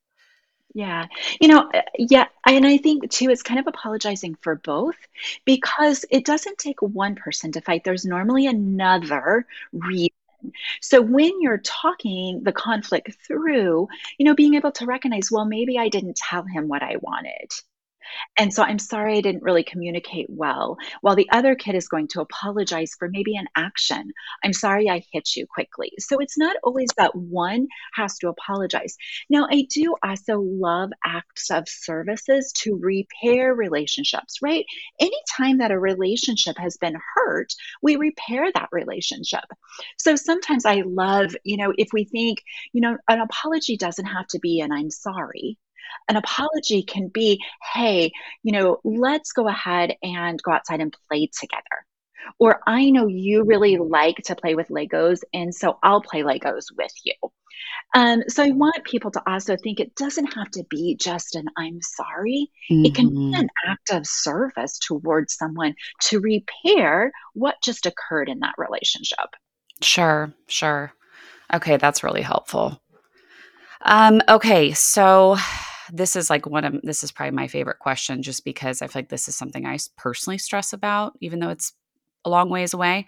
Yeah. 0.73 1.05
You 1.41 1.47
know, 1.47 1.69
uh, 1.73 1.81
yeah, 1.97 2.25
and 2.45 2.65
I 2.65 2.77
think 2.77 3.09
too 3.09 3.29
it's 3.29 3.41
kind 3.41 3.59
of 3.59 3.67
apologizing 3.67 4.35
for 4.41 4.55
both 4.55 4.95
because 5.45 6.05
it 6.11 6.25
doesn't 6.25 6.57
take 6.57 6.81
one 6.81 7.15
person 7.15 7.51
to 7.53 7.61
fight, 7.61 7.83
there's 7.83 8.05
normally 8.05 8.45
another 8.47 9.47
reason. 9.71 10.09
So 10.81 11.01
when 11.01 11.41
you're 11.41 11.59
talking 11.59 12.43
the 12.43 12.51
conflict 12.53 13.11
through, 13.27 13.87
you 14.17 14.25
know, 14.25 14.35
being 14.35 14.55
able 14.55 14.71
to 14.73 14.85
recognize, 14.85 15.31
"Well, 15.31 15.45
maybe 15.45 15.79
I 15.79 15.89
didn't 15.89 16.17
tell 16.17 16.43
him 16.43 16.67
what 16.67 16.83
I 16.83 16.97
wanted. 17.01 17.51
And 18.37 18.53
so 18.53 18.63
I'm 18.63 18.79
sorry 18.79 19.17
I 19.17 19.21
didn't 19.21 19.43
really 19.43 19.63
communicate 19.63 20.27
well." 20.29 20.77
While 21.01 21.15
the 21.15 21.29
other 21.31 21.55
kid 21.55 21.75
is 21.75 21.87
going 21.87 22.07
to 22.09 22.21
apologize 22.21 22.91
for 22.97 23.09
maybe 23.09 23.35
an 23.35 23.47
action, 23.55 24.11
"I'm 24.43 24.53
sorry 24.53 24.89
I 24.89 25.03
hit 25.11 25.35
you 25.35 25.45
quickly." 25.47 25.91
So 25.99 26.19
it's 26.19 26.37
not 26.37 26.55
always 26.63 26.89
that 26.97 27.15
one 27.15 27.67
has 27.93 28.17
to 28.19 28.29
apologize. 28.29 28.97
Now, 29.29 29.47
I 29.51 29.67
do 29.69 29.95
also 30.03 30.39
love 30.39 30.91
acts 31.05 31.49
of 31.51 31.67
services 31.67 32.51
to 32.57 32.75
repair 32.75 33.53
relationships, 33.53 34.41
right? 34.41 34.65
Anytime 34.99 35.57
that 35.59 35.71
a 35.71 35.79
relationship 35.79 36.57
has 36.57 36.77
been 36.77 36.97
hurt, 37.15 37.53
we 37.81 37.95
repair 37.95 38.51
that 38.51 38.69
relationship. 38.71 39.45
So 39.97 40.15
sometimes 40.15 40.65
I 40.65 40.81
love, 40.85 41.35
you 41.43 41.57
know, 41.57 41.73
if 41.77 41.89
we 41.93 42.05
think, 42.05 42.43
you 42.73 42.81
know, 42.81 42.97
an 43.07 43.21
apology 43.21 43.77
doesn't 43.77 44.05
have 44.05 44.27
to 44.27 44.39
be 44.39 44.59
an 44.61 44.71
"I'm 44.71 44.89
sorry." 44.89 45.57
An 46.09 46.15
apology 46.15 46.83
can 46.83 47.09
be, 47.09 47.41
"Hey, 47.73 48.11
you 48.43 48.51
know, 48.51 48.79
let's 48.83 49.31
go 49.31 49.47
ahead 49.47 49.95
and 50.03 50.41
go 50.43 50.51
outside 50.51 50.81
and 50.81 50.95
play 51.07 51.29
together." 51.39 51.85
Or, 52.39 52.61
"I 52.67 52.89
know 52.89 53.07
you 53.07 53.43
really 53.43 53.77
like 53.77 54.17
to 54.25 54.35
play 54.35 54.55
with 54.55 54.69
Legos, 54.69 55.21
and 55.33 55.53
so 55.53 55.79
I'll 55.83 56.01
play 56.01 56.21
Legos 56.21 56.65
with 56.77 56.93
you." 57.03 57.13
Um, 57.95 58.21
so 58.27 58.43
I 58.43 58.51
want 58.51 58.83
people 58.83 59.11
to 59.11 59.23
also 59.27 59.55
think 59.55 59.79
it 59.79 59.95
doesn't 59.95 60.33
have 60.33 60.51
to 60.51 60.63
be 60.69 60.95
just 60.99 61.35
an 61.35 61.47
"I'm 61.57 61.79
sorry." 61.81 62.51
It 62.69 62.93
can 62.93 63.09
be 63.09 63.33
an 63.33 63.49
act 63.65 63.91
of 63.91 64.05
service 64.05 64.77
towards 64.77 65.35
someone 65.35 65.73
to 66.03 66.19
repair 66.19 67.11
what 67.33 67.55
just 67.63 67.85
occurred 67.85 68.29
in 68.29 68.39
that 68.39 68.55
relationship. 68.57 69.29
Sure, 69.81 70.33
sure. 70.47 70.91
Okay, 71.53 71.77
that's 71.77 72.03
really 72.03 72.21
helpful. 72.21 72.81
Um, 73.83 74.21
okay, 74.27 74.73
so 74.73 75.37
this 75.91 76.15
is, 76.15 76.29
like, 76.29 76.45
one 76.45 76.63
of 76.63 76.81
this 76.83 77.03
is 77.03 77.11
probably 77.11 77.35
my 77.35 77.47
favorite 77.47 77.79
question 77.79 78.21
just 78.21 78.43
because 78.45 78.81
I 78.81 78.87
feel 78.87 79.01
like 79.01 79.09
this 79.09 79.27
is 79.27 79.35
something 79.35 79.65
I 79.65 79.77
personally 79.97 80.37
stress 80.37 80.73
about 80.73 81.13
even 81.21 81.39
though 81.39 81.49
it's 81.49 81.73
a 82.25 82.29
long 82.29 82.49
ways 82.49 82.73
away. 82.73 83.05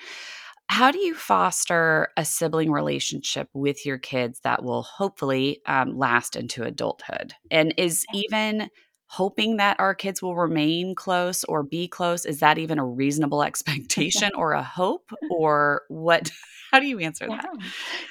How 0.68 0.92
do 0.92 1.00
you 1.00 1.16
foster 1.16 2.10
a 2.16 2.24
sibling 2.24 2.72
relationship 2.72 3.50
with 3.54 3.86
your 3.86 3.98
kids 3.98 4.40
that 4.42 4.64
will 4.64 4.84
hopefully, 4.84 5.62
um, 5.66 5.98
last 5.98 6.36
into 6.36 6.64
adulthood? 6.64 7.34
And 7.50 7.74
is 7.78 8.06
even 8.14 8.70
hoping 9.12 9.58
that 9.58 9.80
our 9.80 9.96
kids 9.96 10.22
will 10.22 10.36
remain 10.36 10.94
close 10.94 11.44
or 11.46 11.64
be 11.64 11.88
close, 11.88 12.26
is 12.26 12.40
that 12.40 12.60
even 12.60 12.78
a 12.78 12.86
reasonable 12.86 13.44
expectation 13.50 14.32
or 14.36 14.54
a 14.54 14.64
hope? 14.64 15.12
Or 15.32 15.84
what 15.90 16.32
how 16.72 16.80
do 16.80 16.86
you 16.86 17.00
answer 17.00 17.26
Yeah. 17.28 17.42
that? 17.42 17.50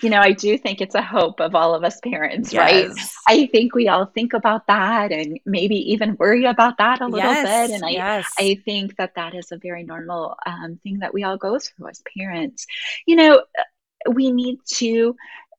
You 0.02 0.10
know, 0.10 0.20
I 0.20 0.32
do 0.32 0.58
think 0.58 0.80
it's 0.80 0.96
a 0.96 1.02
hope 1.02 1.38
of 1.38 1.54
all 1.54 1.76
of 1.76 1.84
us 1.84 2.00
parents, 2.00 2.52
right? 2.52 2.90
I 3.28 3.46
think 3.46 3.76
we 3.76 3.86
all 3.86 4.06
think 4.06 4.32
about 4.32 4.66
that 4.66 5.12
and 5.12 5.38
maybe 5.46 5.76
even 5.92 6.16
worry 6.18 6.44
about 6.44 6.78
that 6.78 7.00
a 7.00 7.06
little 7.06 7.32
bit, 7.32 7.70
and 7.70 7.84
I 7.84 7.90
yes. 7.90 8.26
I 8.36 8.58
think 8.64 8.96
that 8.96 9.14
that 9.14 9.34
is 9.36 9.52
a 9.52 9.58
very 9.58 9.84
normal, 9.84 10.34
um, 10.44 10.80
thing 10.82 10.98
that 10.98 11.14
we 11.14 11.22
all 11.22 11.36
go 11.36 11.60
through 11.60 11.88
as 11.88 12.02
parents. 12.18 12.66
You 13.06 13.14
know, 13.14 13.34
uh, 13.36 14.10
we 14.12 14.32
need 14.32 14.58
to 14.74 15.14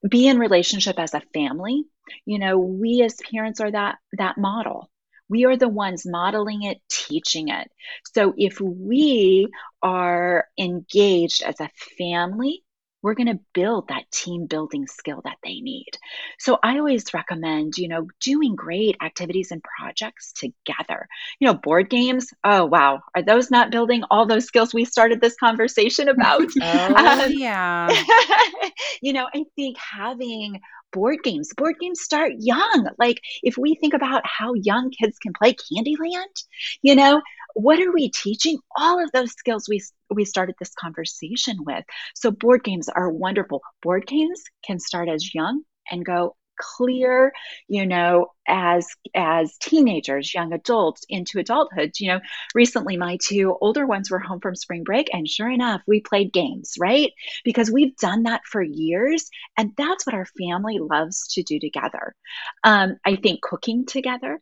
be 0.09 0.27
in 0.27 0.37
relationship 0.37 0.99
as 0.99 1.13
a 1.13 1.21
family. 1.33 1.85
You 2.25 2.39
know, 2.39 2.57
we 2.57 3.01
as 3.03 3.15
parents 3.31 3.61
are 3.61 3.71
that 3.71 3.99
that 4.17 4.37
model. 4.37 4.89
We 5.29 5.45
are 5.45 5.57
the 5.57 5.69
ones 5.69 6.05
modeling 6.05 6.63
it, 6.63 6.79
teaching 6.89 7.49
it. 7.49 7.69
So 8.13 8.33
if 8.37 8.59
we 8.59 9.47
are 9.81 10.45
engaged 10.57 11.43
as 11.43 11.59
a 11.59 11.69
family, 11.97 12.63
we're 13.01 13.13
gonna 13.13 13.39
build 13.53 13.87
that 13.87 14.11
team 14.11 14.45
building 14.47 14.85
skill 14.87 15.21
that 15.23 15.37
they 15.43 15.61
need. 15.61 15.91
So 16.39 16.57
I 16.61 16.77
always 16.79 17.13
recommend, 17.13 17.77
you 17.77 17.87
know, 17.87 18.07
doing 18.21 18.55
great 18.55 18.97
activities 19.01 19.51
and 19.51 19.63
projects 19.63 20.33
together. 20.33 21.07
You 21.39 21.47
know, 21.47 21.53
board 21.53 21.89
games, 21.89 22.27
oh, 22.43 22.65
wow. 22.65 23.01
Are 23.15 23.23
those 23.23 23.51
not 23.51 23.71
building 23.71 24.03
all 24.11 24.25
those 24.25 24.45
skills 24.45 24.73
we 24.73 24.85
started 24.85 25.21
this 25.21 25.35
conversation 25.37 26.09
about? 26.09 26.43
Oh, 26.61 27.21
Um, 27.21 27.21
yeah. 27.25 28.05
you 29.01 29.13
know, 29.13 29.27
I 29.33 29.45
think 29.55 29.77
having 29.77 30.59
board 30.91 31.19
games. 31.23 31.51
Board 31.55 31.75
games 31.79 32.01
start 32.01 32.33
young. 32.37 32.89
Like 32.97 33.21
if 33.43 33.57
we 33.57 33.75
think 33.75 33.93
about 33.93 34.23
how 34.25 34.53
young 34.53 34.91
kids 34.91 35.17
can 35.19 35.33
play 35.33 35.53
Candyland, 35.53 36.43
you 36.81 36.95
know, 36.95 37.21
what 37.53 37.79
are 37.79 37.91
we 37.91 38.09
teaching? 38.09 38.57
All 38.77 39.03
of 39.03 39.11
those 39.11 39.31
skills 39.31 39.67
we 39.69 39.81
we 40.09 40.25
started 40.25 40.55
this 40.59 40.73
conversation 40.73 41.57
with. 41.65 41.83
So 42.15 42.31
board 42.31 42.63
games 42.63 42.89
are 42.89 43.09
wonderful. 43.09 43.61
Board 43.81 44.07
games 44.07 44.43
can 44.65 44.79
start 44.79 45.09
as 45.09 45.33
young 45.33 45.63
and 45.91 46.05
go 46.05 46.35
clear 46.59 47.33
you 47.67 47.85
know 47.85 48.27
as 48.47 48.87
as 49.15 49.57
teenagers 49.57 50.33
young 50.33 50.53
adults 50.53 51.05
into 51.09 51.39
adulthood. 51.39 51.91
You 51.99 52.13
know 52.13 52.19
recently 52.53 52.97
my 52.97 53.17
two 53.23 53.55
older 53.61 53.85
ones 53.85 54.11
were 54.11 54.19
home 54.19 54.39
from 54.39 54.55
spring 54.55 54.83
break 54.83 55.09
and 55.13 55.27
sure 55.27 55.49
enough 55.49 55.81
we 55.87 56.01
played 56.01 56.33
games 56.33 56.75
right? 56.79 57.11
Because 57.43 57.71
we've 57.71 57.95
done 57.97 58.23
that 58.23 58.41
for 58.45 58.61
years 58.61 59.29
and 59.57 59.71
that's 59.77 60.05
what 60.05 60.15
our 60.15 60.27
family 60.37 60.79
loves 60.79 61.27
to 61.33 61.43
do 61.43 61.59
together. 61.59 62.15
Um, 62.63 62.97
i 63.05 63.15
think 63.15 63.41
cooking 63.41 63.85
together 63.85 64.41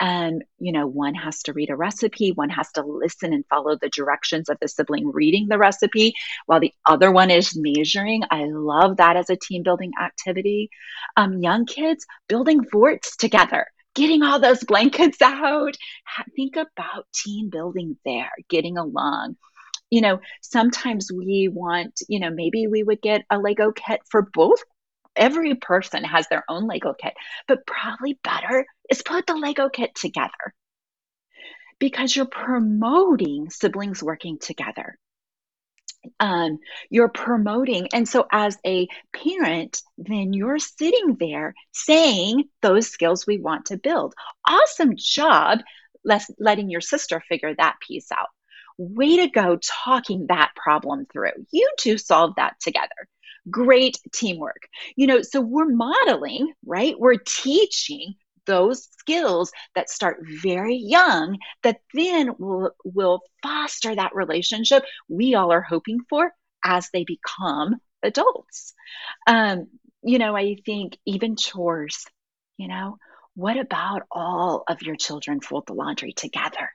and 0.00 0.44
you 0.58 0.72
know 0.72 0.86
one 0.86 1.14
has 1.14 1.42
to 1.42 1.52
read 1.52 1.70
a 1.70 1.76
recipe 1.76 2.32
one 2.32 2.50
has 2.50 2.70
to 2.72 2.82
listen 2.82 3.32
and 3.32 3.44
follow 3.48 3.76
the 3.76 3.88
directions 3.88 4.48
of 4.48 4.58
the 4.60 4.68
sibling 4.68 5.10
reading 5.10 5.48
the 5.48 5.58
recipe 5.58 6.14
while 6.46 6.60
the 6.60 6.72
other 6.84 7.10
one 7.10 7.30
is 7.30 7.56
measuring. 7.56 8.22
I 8.30 8.44
love 8.44 8.98
that 8.98 9.16
as 9.16 9.30
a 9.30 9.36
team 9.36 9.62
building 9.62 9.92
activity. 10.00 10.70
Um, 11.16 11.42
young 11.42 11.66
kids 11.66 12.06
building 12.28 12.64
forts 12.64 13.16
together 13.16 13.66
getting 13.94 14.22
all 14.22 14.38
those 14.38 14.62
blankets 14.62 15.20
out. 15.22 15.76
Think 16.36 16.56
about 16.56 17.06
team 17.14 17.48
building 17.48 17.96
there 18.04 18.30
getting 18.48 18.78
along. 18.78 19.36
You 19.90 20.00
know 20.00 20.20
sometimes 20.42 21.10
we 21.12 21.48
want 21.50 22.00
you 22.08 22.20
know 22.20 22.30
maybe 22.30 22.66
we 22.66 22.82
would 22.82 23.00
get 23.00 23.22
a 23.30 23.38
lego 23.38 23.72
kit 23.72 24.00
for 24.10 24.28
both 24.32 24.62
every 25.16 25.54
person 25.54 26.04
has 26.04 26.28
their 26.28 26.44
own 26.48 26.66
Lego 26.66 26.94
kit, 26.94 27.14
but 27.48 27.66
probably 27.66 28.18
better 28.22 28.66
is 28.90 29.02
put 29.02 29.26
the 29.26 29.34
Lego 29.34 29.68
kit 29.68 29.94
together 29.94 30.54
because 31.78 32.14
you're 32.14 32.26
promoting 32.26 33.50
siblings 33.50 34.02
working 34.02 34.38
together. 34.38 34.98
Um, 36.20 36.58
you're 36.88 37.08
promoting, 37.08 37.88
and 37.92 38.08
so 38.08 38.26
as 38.30 38.56
a 38.64 38.86
parent, 39.12 39.82
then 39.98 40.32
you're 40.32 40.58
sitting 40.58 41.16
there 41.18 41.52
saying 41.72 42.44
those 42.62 42.88
skills 42.88 43.26
we 43.26 43.38
want 43.38 43.66
to 43.66 43.76
build. 43.76 44.14
Awesome 44.48 44.92
job, 44.96 45.58
letting 46.38 46.70
your 46.70 46.80
sister 46.80 47.20
figure 47.28 47.54
that 47.56 47.76
piece 47.86 48.12
out. 48.12 48.28
Way 48.78 49.16
to 49.16 49.28
go 49.28 49.58
talking 49.60 50.26
that 50.28 50.52
problem 50.54 51.06
through. 51.12 51.32
You 51.50 51.68
two 51.76 51.98
solve 51.98 52.34
that 52.36 52.54
together 52.60 53.08
great 53.50 53.98
teamwork. 54.12 54.68
You 54.96 55.06
know, 55.06 55.22
so 55.22 55.40
we're 55.40 55.68
modeling, 55.68 56.52
right? 56.64 56.94
We're 56.98 57.16
teaching 57.16 58.14
those 58.46 58.88
skills 58.98 59.52
that 59.74 59.90
start 59.90 60.18
very 60.22 60.76
young 60.76 61.38
that 61.62 61.80
then 61.94 62.34
will 62.38 62.70
will 62.84 63.20
foster 63.42 63.94
that 63.94 64.14
relationship 64.14 64.84
we 65.08 65.34
all 65.34 65.52
are 65.52 65.62
hoping 65.62 65.98
for 66.08 66.32
as 66.64 66.88
they 66.92 67.04
become 67.04 67.76
adults. 68.02 68.74
Um, 69.26 69.66
you 70.02 70.18
know, 70.18 70.36
I 70.36 70.56
think 70.64 70.96
even 71.04 71.36
chores, 71.36 72.04
you 72.56 72.68
know, 72.68 72.98
what 73.34 73.58
about 73.58 74.02
all 74.10 74.64
of 74.68 74.82
your 74.82 74.96
children 74.96 75.40
fold 75.40 75.66
the 75.66 75.74
laundry 75.74 76.12
together? 76.12 76.70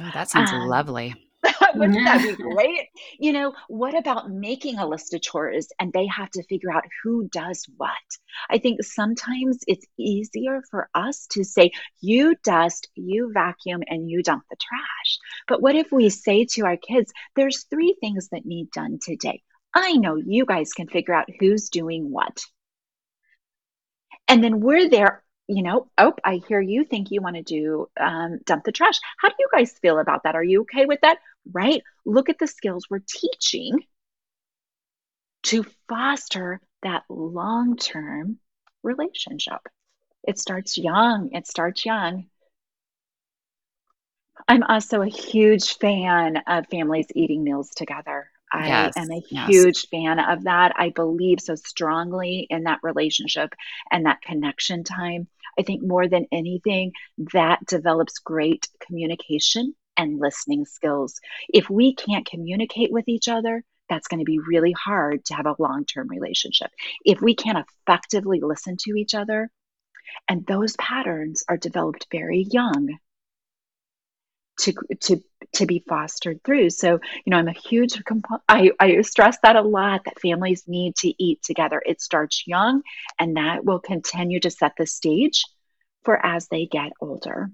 Oh, 0.00 0.10
that 0.12 0.28
sounds 0.28 0.50
um, 0.52 0.68
lovely. 0.68 1.14
Wouldn't 1.74 2.04
that 2.04 2.22
be 2.22 2.42
great? 2.42 2.88
You 3.18 3.32
know, 3.32 3.54
what 3.68 3.96
about 3.96 4.30
making 4.30 4.78
a 4.78 4.86
list 4.86 5.14
of 5.14 5.22
chores 5.22 5.68
and 5.78 5.92
they 5.92 6.06
have 6.06 6.30
to 6.30 6.42
figure 6.44 6.70
out 6.70 6.84
who 7.02 7.28
does 7.28 7.66
what? 7.76 7.92
I 8.50 8.58
think 8.58 8.82
sometimes 8.82 9.58
it's 9.66 9.86
easier 9.98 10.62
for 10.70 10.88
us 10.94 11.26
to 11.32 11.44
say, 11.44 11.72
you 12.00 12.34
dust, 12.42 12.88
you 12.94 13.30
vacuum, 13.32 13.82
and 13.86 14.08
you 14.08 14.22
dump 14.22 14.44
the 14.50 14.56
trash. 14.56 15.18
But 15.48 15.62
what 15.62 15.76
if 15.76 15.92
we 15.92 16.10
say 16.10 16.46
to 16.52 16.66
our 16.66 16.76
kids, 16.76 17.12
there's 17.34 17.64
three 17.64 17.96
things 18.00 18.28
that 18.30 18.46
need 18.46 18.70
done 18.70 18.98
today? 19.02 19.42
I 19.74 19.92
know 19.92 20.16
you 20.16 20.46
guys 20.46 20.72
can 20.72 20.88
figure 20.88 21.14
out 21.14 21.28
who's 21.38 21.68
doing 21.68 22.10
what. 22.10 22.44
And 24.28 24.42
then 24.42 24.60
we're 24.60 24.88
there 24.88 25.22
you 25.48 25.62
know, 25.62 25.88
oh, 25.96 26.12
I 26.24 26.40
hear 26.48 26.60
you 26.60 26.84
think 26.84 27.10
you 27.10 27.22
want 27.22 27.36
to 27.36 27.42
do 27.42 27.88
um, 27.98 28.38
dump 28.44 28.64
the 28.64 28.72
trash. 28.72 28.98
How 29.18 29.28
do 29.28 29.34
you 29.38 29.48
guys 29.52 29.78
feel 29.80 29.98
about 29.98 30.24
that? 30.24 30.34
Are 30.34 30.42
you 30.42 30.62
okay 30.62 30.86
with 30.86 31.00
that? 31.02 31.18
Right? 31.52 31.82
Look 32.04 32.28
at 32.28 32.38
the 32.38 32.46
skills 32.46 32.86
we're 32.90 33.00
teaching 33.06 33.84
to 35.44 35.64
foster 35.88 36.60
that 36.82 37.04
long 37.08 37.76
term 37.76 38.38
relationship. 38.82 39.60
It 40.26 40.38
starts 40.38 40.76
young. 40.76 41.30
It 41.32 41.46
starts 41.46 41.84
young. 41.84 42.26
I'm 44.48 44.62
also 44.62 45.02
a 45.02 45.08
huge 45.08 45.78
fan 45.78 46.38
of 46.46 46.66
families 46.68 47.06
eating 47.14 47.42
meals 47.42 47.70
together. 47.70 48.30
I 48.52 48.68
yes, 48.68 48.96
am 48.96 49.10
a 49.10 49.22
yes. 49.28 49.48
huge 49.48 49.88
fan 49.88 50.18
of 50.20 50.44
that. 50.44 50.72
I 50.76 50.90
believe 50.90 51.40
so 51.40 51.56
strongly 51.56 52.46
in 52.48 52.64
that 52.64 52.80
relationship 52.82 53.54
and 53.90 54.06
that 54.06 54.22
connection 54.22 54.84
time. 54.84 55.28
I 55.58 55.62
think 55.62 55.82
more 55.82 56.06
than 56.06 56.26
anything, 56.30 56.92
that 57.32 57.64
develops 57.66 58.18
great 58.18 58.68
communication 58.80 59.74
and 59.96 60.18
listening 60.18 60.64
skills. 60.64 61.20
If 61.48 61.70
we 61.70 61.94
can't 61.94 62.26
communicate 62.26 62.92
with 62.92 63.08
each 63.08 63.28
other, 63.28 63.64
that's 63.88 64.08
going 64.08 64.20
to 64.20 64.24
be 64.24 64.38
really 64.38 64.72
hard 64.72 65.24
to 65.26 65.34
have 65.34 65.46
a 65.46 65.56
long 65.58 65.84
term 65.84 66.08
relationship. 66.08 66.70
If 67.04 67.20
we 67.20 67.34
can't 67.34 67.64
effectively 67.86 68.40
listen 68.40 68.76
to 68.80 68.96
each 68.96 69.14
other, 69.14 69.50
and 70.28 70.46
those 70.46 70.76
patterns 70.76 71.44
are 71.48 71.56
developed 71.56 72.06
very 72.10 72.46
young 72.50 72.98
to 74.60 74.72
to 75.00 75.22
to 75.52 75.66
be 75.66 75.84
fostered 75.88 76.42
through. 76.44 76.70
So, 76.70 76.98
you 77.24 77.30
know, 77.30 77.36
I'm 77.36 77.48
a 77.48 77.52
huge 77.52 78.02
comp- 78.04 78.42
I, 78.48 78.72
I 78.80 79.00
stress 79.02 79.38
that 79.42 79.56
a 79.56 79.62
lot 79.62 80.04
that 80.04 80.20
families 80.20 80.64
need 80.66 80.96
to 80.96 81.22
eat 81.22 81.42
together. 81.42 81.82
It 81.84 82.00
starts 82.00 82.46
young 82.46 82.82
and 83.18 83.36
that 83.36 83.64
will 83.64 83.78
continue 83.78 84.40
to 84.40 84.50
set 84.50 84.72
the 84.76 84.86
stage 84.86 85.44
for 86.04 86.24
as 86.24 86.48
they 86.48 86.66
get 86.66 86.92
older. 87.00 87.50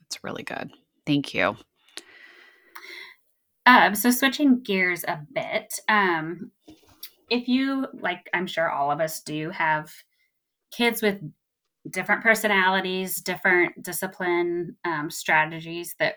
That's 0.00 0.22
really 0.22 0.44
good. 0.44 0.70
Thank 1.04 1.34
you. 1.34 1.56
Um, 3.66 3.94
so 3.94 4.10
switching 4.10 4.60
gears 4.60 5.04
a 5.04 5.20
bit, 5.34 5.74
um, 5.88 6.52
if 7.28 7.48
you 7.48 7.88
like, 7.94 8.30
I'm 8.32 8.46
sure 8.46 8.70
all 8.70 8.90
of 8.92 9.00
us 9.00 9.20
do 9.20 9.50
have 9.50 9.92
kids 10.70 11.02
with 11.02 11.20
different 11.90 12.22
personalities, 12.22 13.20
different 13.20 13.82
discipline 13.82 14.76
um, 14.84 15.10
strategies 15.10 15.94
that 15.98 16.14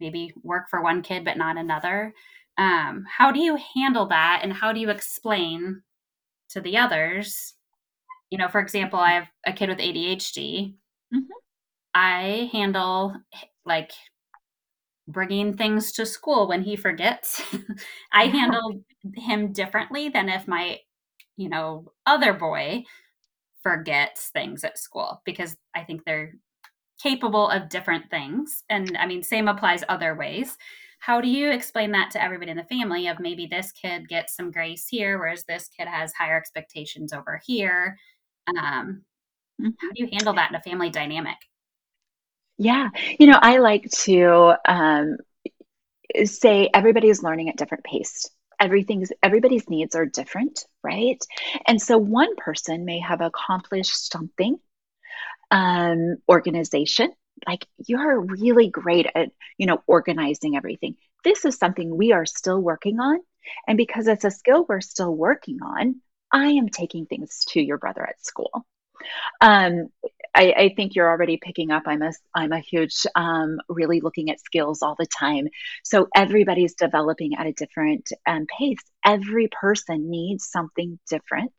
maybe 0.00 0.32
work 0.42 0.68
for 0.70 0.82
one 0.82 1.02
kid 1.02 1.24
but 1.24 1.36
not 1.36 1.56
another. 1.56 2.14
Um, 2.58 3.04
how 3.08 3.32
do 3.32 3.40
you 3.40 3.58
handle 3.74 4.06
that, 4.06 4.40
and 4.42 4.52
how 4.52 4.72
do 4.72 4.80
you 4.80 4.90
explain 4.90 5.82
to 6.50 6.60
the 6.60 6.76
others? 6.76 7.54
You 8.30 8.38
know, 8.38 8.48
for 8.48 8.60
example, 8.60 8.98
I 8.98 9.12
have 9.12 9.28
a 9.46 9.52
kid 9.52 9.68
with 9.70 9.78
ADHD. 9.78 10.74
Mm-hmm. 11.14 11.20
I 11.94 12.50
handle 12.52 13.16
like 13.64 13.92
bringing 15.08 15.56
things 15.56 15.92
to 15.92 16.06
school 16.06 16.48
when 16.48 16.62
he 16.62 16.76
forgets. 16.76 17.42
I 18.12 18.24
handle 18.26 18.82
him 19.16 19.52
differently 19.52 20.08
than 20.08 20.28
if 20.28 20.46
my, 20.46 20.78
you 21.36 21.48
know, 21.48 21.92
other 22.06 22.32
boy 22.32 22.84
forgets 23.62 24.28
things 24.28 24.64
at 24.64 24.78
school 24.78 25.22
because 25.24 25.56
I 25.74 25.84
think 25.84 26.04
they're 26.04 26.34
capable 27.02 27.48
of 27.48 27.68
different 27.68 28.10
things. 28.10 28.64
And 28.68 28.96
I 28.96 29.06
mean, 29.06 29.22
same 29.22 29.48
applies 29.48 29.84
other 29.88 30.14
ways. 30.14 30.56
How 30.98 31.20
do 31.20 31.28
you 31.28 31.50
explain 31.50 31.90
that 31.92 32.12
to 32.12 32.22
everybody 32.22 32.52
in 32.52 32.56
the 32.56 32.64
family 32.64 33.08
of 33.08 33.18
maybe 33.18 33.46
this 33.46 33.72
kid 33.72 34.08
gets 34.08 34.36
some 34.36 34.52
grace 34.52 34.86
here, 34.88 35.18
whereas 35.18 35.42
this 35.44 35.68
kid 35.68 35.88
has 35.88 36.12
higher 36.12 36.36
expectations 36.36 37.12
over 37.12 37.40
here? 37.44 37.96
Um, 38.56 39.02
mm-hmm. 39.60 39.70
How 39.80 39.88
do 39.88 40.04
you 40.04 40.08
handle 40.12 40.34
that 40.34 40.50
in 40.50 40.56
a 40.56 40.62
family 40.62 40.90
dynamic? 40.90 41.38
Yeah, 42.62 42.90
you 43.18 43.26
know, 43.26 43.38
I 43.40 43.58
like 43.58 43.90
to 44.04 44.54
um, 44.68 45.16
say 46.24 46.70
everybody 46.72 47.08
is 47.08 47.22
learning 47.22 47.48
at 47.48 47.56
different 47.56 47.84
pace. 47.84 48.28
Everything's 48.60 49.10
everybody's 49.22 49.68
needs 49.68 49.96
are 49.96 50.06
different 50.06 50.64
right? 50.84 51.24
And 51.66 51.80
so 51.80 51.98
one 51.98 52.36
person 52.36 52.84
may 52.84 53.00
have 53.00 53.20
accomplished 53.20 54.12
something 54.12 54.58
um, 55.50 56.16
organization 56.28 57.10
like 57.46 57.66
you're 57.86 58.20
really 58.20 58.68
great 58.70 59.06
at 59.14 59.30
you 59.58 59.66
know 59.66 59.82
organizing 59.86 60.56
everything. 60.56 60.96
This 61.24 61.44
is 61.44 61.56
something 61.56 61.96
we 61.96 62.12
are 62.12 62.26
still 62.26 62.60
working 62.60 63.00
on 63.00 63.18
and 63.66 63.76
because 63.76 64.06
it's 64.06 64.24
a 64.24 64.30
skill 64.30 64.64
we're 64.68 64.80
still 64.80 65.14
working 65.14 65.58
on 65.62 66.00
i 66.32 66.46
am 66.50 66.68
taking 66.68 67.06
things 67.06 67.44
to 67.48 67.60
your 67.60 67.78
brother 67.78 68.06
at 68.06 68.24
school. 68.24 68.64
Um, 69.40 69.88
I, 70.34 70.52
I, 70.56 70.74
think 70.74 70.94
you're 70.94 71.10
already 71.10 71.36
picking 71.36 71.70
up. 71.70 71.82
I'm 71.86 72.02
a 72.02 72.12
I'm 72.34 72.52
a 72.52 72.60
huge 72.60 73.06
um, 73.14 73.60
really 73.68 74.00
looking 74.00 74.30
at 74.30 74.40
skills 74.40 74.82
all 74.82 74.96
the 74.98 75.06
time. 75.06 75.48
So 75.84 76.08
everybody's 76.14 76.74
developing 76.74 77.34
at 77.38 77.46
a 77.46 77.52
different 77.52 78.10
um, 78.26 78.46
pace. 78.46 78.82
Every 79.04 79.48
person 79.48 80.10
needs 80.10 80.48
something 80.50 80.98
different. 81.08 81.52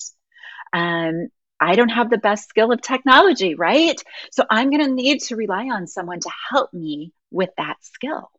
Um, 0.73 1.27
I 1.59 1.75
don't 1.75 1.89
have 1.89 2.09
the 2.09 2.17
best 2.17 2.49
skill 2.49 2.71
of 2.71 2.81
technology, 2.81 3.55
right? 3.55 4.01
So 4.31 4.43
I'm 4.49 4.69
going 4.69 4.83
to 4.83 4.91
need 4.91 5.21
to 5.23 5.36
rely 5.36 5.69
on 5.69 5.88
someone 5.88 6.19
to 6.19 6.31
help 6.51 6.73
me 6.73 7.13
with 7.31 7.51
that 7.57 7.77
skill. 7.81 8.31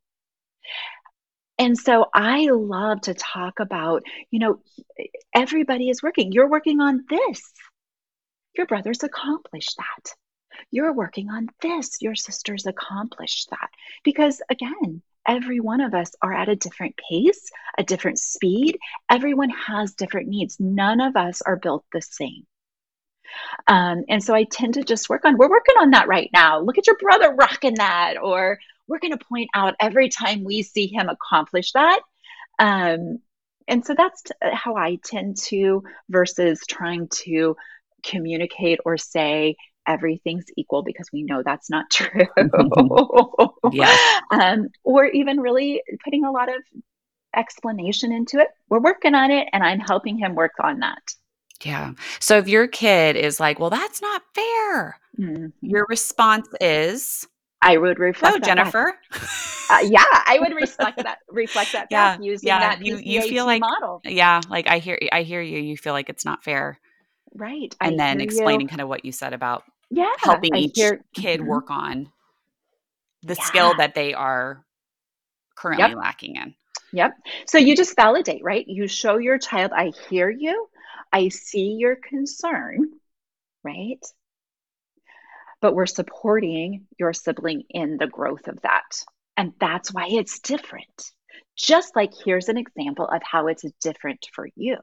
And 1.58 1.78
so 1.78 2.06
I 2.12 2.48
love 2.50 3.02
to 3.02 3.14
talk 3.14 3.60
about, 3.60 4.02
you 4.30 4.40
know, 4.40 4.60
everybody 5.32 5.88
is 5.88 6.02
working. 6.02 6.32
You're 6.32 6.50
working 6.50 6.80
on 6.80 7.04
this. 7.08 7.40
Your 8.56 8.66
brother's 8.66 9.02
accomplished 9.02 9.76
that. 9.78 10.14
You're 10.70 10.92
working 10.92 11.30
on 11.30 11.48
this. 11.60 12.00
Your 12.00 12.14
sister's 12.14 12.66
accomplished 12.66 13.50
that. 13.50 13.70
Because 14.02 14.42
again, 14.50 15.02
every 15.26 15.60
one 15.60 15.80
of 15.80 15.94
us 15.94 16.12
are 16.20 16.34
at 16.34 16.48
a 16.48 16.56
different 16.56 16.98
pace, 17.08 17.50
a 17.78 17.82
different 17.82 18.18
speed. 18.18 18.78
Everyone 19.10 19.50
has 19.50 19.94
different 19.94 20.28
needs. 20.28 20.58
None 20.60 21.00
of 21.00 21.16
us 21.16 21.42
are 21.42 21.56
built 21.56 21.84
the 21.92 22.02
same. 22.02 22.46
Um, 23.66 24.04
and 24.08 24.22
so 24.22 24.34
I 24.34 24.44
tend 24.44 24.74
to 24.74 24.84
just 24.84 25.08
work 25.08 25.24
on, 25.24 25.38
we're 25.38 25.48
working 25.48 25.76
on 25.80 25.90
that 25.90 26.08
right 26.08 26.30
now. 26.32 26.60
Look 26.60 26.78
at 26.78 26.86
your 26.86 26.98
brother 26.98 27.34
rocking 27.34 27.74
that. 27.76 28.14
Or 28.22 28.58
we're 28.86 28.98
going 28.98 29.16
to 29.16 29.24
point 29.24 29.48
out 29.54 29.74
every 29.80 30.08
time 30.08 30.44
we 30.44 30.62
see 30.62 30.86
him 30.86 31.08
accomplish 31.08 31.72
that. 31.72 32.00
Um, 32.58 33.18
and 33.66 33.84
so 33.84 33.94
that's 33.94 34.22
how 34.52 34.76
I 34.76 34.98
tend 35.02 35.38
to, 35.44 35.82
versus 36.10 36.60
trying 36.68 37.08
to 37.24 37.56
communicate 38.04 38.80
or 38.84 38.98
say, 38.98 39.56
everything's 39.86 40.46
equal 40.56 40.82
because 40.82 41.08
we 41.12 41.22
know 41.22 41.42
that's 41.44 41.70
not 41.70 41.90
true. 41.90 42.26
yeah. 43.72 43.96
Um, 44.30 44.68
or 44.82 45.06
even 45.06 45.40
really 45.40 45.82
putting 46.04 46.24
a 46.24 46.30
lot 46.30 46.48
of 46.48 46.62
explanation 47.34 48.12
into 48.12 48.38
it. 48.38 48.48
We're 48.68 48.80
working 48.80 49.14
on 49.14 49.30
it, 49.30 49.48
and 49.52 49.62
I'm 49.62 49.80
helping 49.80 50.18
him 50.18 50.34
work 50.34 50.52
on 50.62 50.80
that. 50.80 51.14
Yeah. 51.64 51.92
So 52.20 52.38
if 52.38 52.48
your 52.48 52.66
kid 52.66 53.16
is 53.16 53.40
like, 53.40 53.58
well, 53.58 53.70
that's 53.70 54.02
not 54.02 54.22
fair, 54.34 54.98
mm-hmm. 55.18 55.46
your 55.60 55.86
response 55.88 56.48
is, 56.60 57.26
I 57.62 57.78
would 57.78 57.98
reflect. 57.98 58.36
Oh, 58.36 58.38
Jennifer. 58.40 58.94
uh, 59.70 59.78
yeah, 59.84 60.04
I 60.04 60.38
would 60.40 60.54
reflect 60.54 61.02
that. 61.02 61.18
Reflect 61.30 61.72
that 61.72 61.88
yeah, 61.90 62.18
using 62.20 62.48
yeah. 62.48 62.58
that. 62.60 62.84
You 62.84 62.98
you 62.98 63.22
feel 63.22 63.46
like 63.46 63.60
model. 63.60 64.02
Yeah, 64.04 64.42
like 64.50 64.68
I 64.68 64.78
hear 64.78 64.98
I 65.12 65.22
hear 65.22 65.40
you. 65.40 65.58
You 65.60 65.76
feel 65.76 65.94
like 65.94 66.10
it's 66.10 66.26
not 66.26 66.44
fair, 66.44 66.78
right? 67.34 67.74
And 67.80 67.94
I 67.94 67.96
then 67.96 68.20
explaining 68.20 68.62
you. 68.62 68.68
kind 68.68 68.82
of 68.82 68.88
what 68.88 69.06
you 69.06 69.12
said 69.12 69.32
about 69.32 69.64
yeah, 69.90 70.10
helping 70.18 70.54
I 70.54 70.58
each 70.58 70.76
hear, 70.76 71.04
kid 71.14 71.40
mm-hmm. 71.40 71.48
work 71.48 71.70
on 71.70 72.10
the 73.22 73.34
yeah. 73.38 73.44
skill 73.44 73.74
that 73.78 73.94
they 73.94 74.14
are 74.14 74.64
currently 75.56 75.88
yep. 75.88 75.96
lacking 75.96 76.36
in. 76.36 76.54
Yep. 76.92 77.12
So 77.46 77.58
you 77.58 77.76
just 77.76 77.96
validate, 77.96 78.42
right? 78.44 78.66
You 78.66 78.86
show 78.86 79.18
your 79.18 79.38
child, 79.38 79.72
I 79.74 79.92
hear 80.08 80.30
you. 80.30 80.68
I 81.12 81.28
see 81.28 81.76
your 81.78 81.96
concern, 81.96 82.90
right? 83.62 84.04
But 85.60 85.74
we're 85.74 85.86
supporting 85.86 86.86
your 86.98 87.12
sibling 87.12 87.64
in 87.70 87.96
the 87.96 88.06
growth 88.06 88.46
of 88.48 88.60
that. 88.62 89.04
And 89.36 89.52
that's 89.58 89.92
why 89.92 90.06
it's 90.08 90.38
different. 90.38 91.10
Just 91.56 91.96
like 91.96 92.12
here's 92.24 92.48
an 92.48 92.58
example 92.58 93.06
of 93.06 93.22
how 93.22 93.48
it's 93.48 93.64
different 93.80 94.26
for 94.32 94.48
you. 94.54 94.76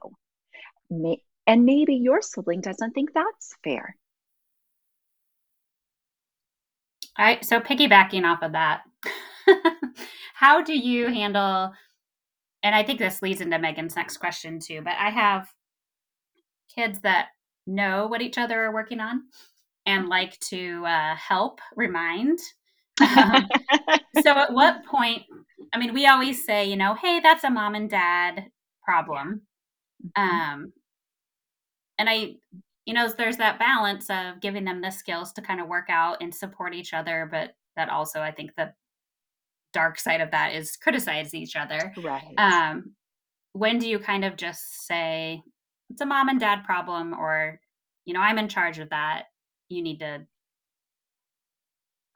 And 1.46 1.64
maybe 1.64 1.94
your 1.94 2.20
sibling 2.20 2.60
doesn't 2.60 2.92
think 2.92 3.12
that's 3.14 3.54
fair. 3.64 3.96
I 7.16 7.40
so 7.42 7.60
piggybacking 7.60 8.24
off 8.24 8.42
of 8.42 8.52
that, 8.52 8.82
how 10.34 10.62
do 10.62 10.76
you 10.76 11.08
handle 11.08 11.72
and 12.62 12.74
I 12.74 12.82
think 12.82 12.98
this 12.98 13.22
leads 13.22 13.40
into 13.40 13.58
Megan's 13.58 13.96
next 13.96 14.18
question 14.18 14.60
too, 14.60 14.82
but 14.82 14.94
I 14.98 15.10
have 15.10 15.48
kids 16.74 17.00
that 17.00 17.28
know 17.66 18.06
what 18.06 18.22
each 18.22 18.38
other 18.38 18.64
are 18.64 18.72
working 18.72 19.00
on 19.00 19.22
and 19.84 20.08
like 20.08 20.38
to 20.40 20.84
uh, 20.86 21.16
help 21.16 21.60
remind. 21.74 22.38
Um, 23.00 23.48
so, 24.22 24.30
at 24.30 24.52
what 24.52 24.84
point? 24.84 25.22
I 25.72 25.78
mean, 25.78 25.92
we 25.92 26.06
always 26.06 26.44
say, 26.44 26.68
you 26.68 26.76
know, 26.76 26.94
hey, 26.94 27.20
that's 27.20 27.44
a 27.44 27.50
mom 27.50 27.74
and 27.74 27.90
dad 27.90 28.46
problem. 28.84 29.42
Mm-hmm. 30.16 30.22
Um, 30.22 30.72
and 31.98 32.08
I, 32.08 32.34
you 32.86 32.94
know, 32.94 33.08
there's 33.08 33.36
that 33.36 33.58
balance 33.58 34.10
of 34.10 34.40
giving 34.40 34.64
them 34.64 34.80
the 34.80 34.90
skills 34.90 35.32
to 35.34 35.42
kind 35.42 35.60
of 35.60 35.68
work 35.68 35.86
out 35.88 36.18
and 36.20 36.34
support 36.34 36.74
each 36.74 36.92
other, 36.92 37.28
but 37.30 37.54
that 37.76 37.88
also, 37.88 38.20
I 38.20 38.32
think, 38.32 38.54
the 38.56 38.72
dark 39.72 39.98
side 39.98 40.20
of 40.20 40.30
that 40.32 40.54
is 40.54 40.76
criticize 40.76 41.34
each 41.34 41.56
other. 41.56 41.92
Right. 42.02 42.34
Um, 42.36 42.94
when 43.52 43.78
do 43.78 43.88
you 43.88 43.98
kind 43.98 44.24
of 44.24 44.36
just 44.36 44.86
say, 44.86 45.42
it's 45.92 46.00
a 46.00 46.06
mom 46.06 46.28
and 46.28 46.40
dad 46.40 46.64
problem 46.64 47.12
or 47.12 47.60
you 48.04 48.14
know 48.14 48.20
i'm 48.20 48.38
in 48.38 48.48
charge 48.48 48.78
of 48.78 48.90
that 48.90 49.24
you 49.68 49.82
need 49.82 50.00
to 50.00 50.20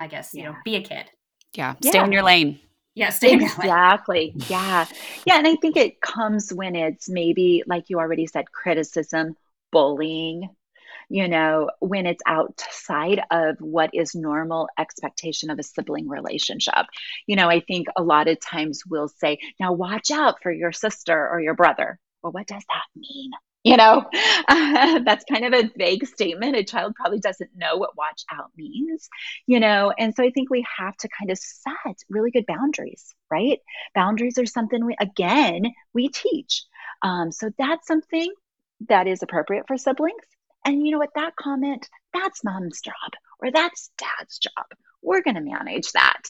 i 0.00 0.06
guess 0.06 0.32
you 0.32 0.42
yeah. 0.42 0.50
know 0.50 0.56
be 0.64 0.76
a 0.76 0.82
kid 0.82 1.10
yeah 1.54 1.74
stay 1.82 1.98
yeah. 1.98 2.04
in 2.04 2.12
your 2.12 2.22
lane 2.22 2.58
yeah 2.94 3.10
stay 3.10 3.34
exactly 3.34 4.32
yeah 4.48 4.86
yeah 5.26 5.38
and 5.38 5.46
i 5.46 5.54
think 5.56 5.76
it 5.76 6.00
comes 6.00 6.52
when 6.52 6.74
it's 6.74 7.08
maybe 7.08 7.62
like 7.66 7.84
you 7.88 7.98
already 7.98 8.26
said 8.26 8.50
criticism 8.50 9.36
bullying 9.76 10.48
you 11.10 11.28
know 11.28 11.68
when 11.80 12.06
it's 12.06 12.22
outside 12.26 13.20
of 13.30 13.56
what 13.60 13.90
is 13.92 14.14
normal 14.14 14.68
expectation 14.78 15.50
of 15.50 15.58
a 15.58 15.62
sibling 15.62 16.08
relationship. 16.08 16.86
You 17.26 17.36
know 17.36 17.48
i 17.50 17.60
think 17.60 17.88
a 17.94 18.02
lot 18.02 18.26
of 18.26 18.40
times 18.40 18.80
we'll 18.88 19.08
say 19.08 19.38
now 19.60 19.74
watch 19.74 20.10
out 20.10 20.42
for 20.42 20.50
your 20.50 20.72
sister 20.72 21.28
or 21.30 21.40
your 21.42 21.52
brother. 21.54 21.98
Well 22.22 22.32
what 22.32 22.46
does 22.46 22.64
that 22.68 22.86
mean? 22.96 23.32
You 23.64 23.76
know 23.76 24.04
uh, 24.48 25.00
that's 25.04 25.26
kind 25.30 25.44
of 25.44 25.52
a 25.52 25.70
vague 25.76 26.06
statement. 26.06 26.56
A 26.56 26.64
child 26.64 26.94
probably 26.94 27.20
doesn't 27.20 27.50
know 27.54 27.76
what 27.76 27.98
watch 27.98 28.22
out 28.32 28.50
means 28.56 29.10
you 29.46 29.60
know? 29.60 29.92
And 29.98 30.14
so 30.14 30.24
i 30.24 30.30
think 30.30 30.48
we 30.48 30.64
have 30.78 30.96
to 31.02 31.08
kind 31.18 31.30
of 31.30 31.36
set 31.38 31.98
really 32.08 32.30
good 32.30 32.46
boundaries 32.46 33.14
right? 33.30 33.58
Boundaries 33.94 34.38
are 34.38 34.46
something 34.46 34.86
we 34.86 34.96
again 35.00 35.64
we 35.92 36.08
teach. 36.08 36.64
Um, 37.02 37.30
so 37.32 37.50
that's 37.58 37.86
something 37.86 38.32
that 38.88 39.06
is 39.06 39.22
appropriate 39.22 39.66
for 39.66 39.76
siblings 39.76 40.24
and 40.64 40.84
you 40.84 40.92
know 40.92 40.98
what 40.98 41.14
that 41.14 41.36
comment 41.36 41.88
that's 42.12 42.44
mom's 42.44 42.80
job 42.80 42.94
or 43.40 43.50
that's 43.50 43.90
dad's 43.98 44.38
job 44.38 44.66
we're 45.02 45.22
going 45.22 45.36
to 45.36 45.40
manage 45.40 45.92
that 45.92 46.22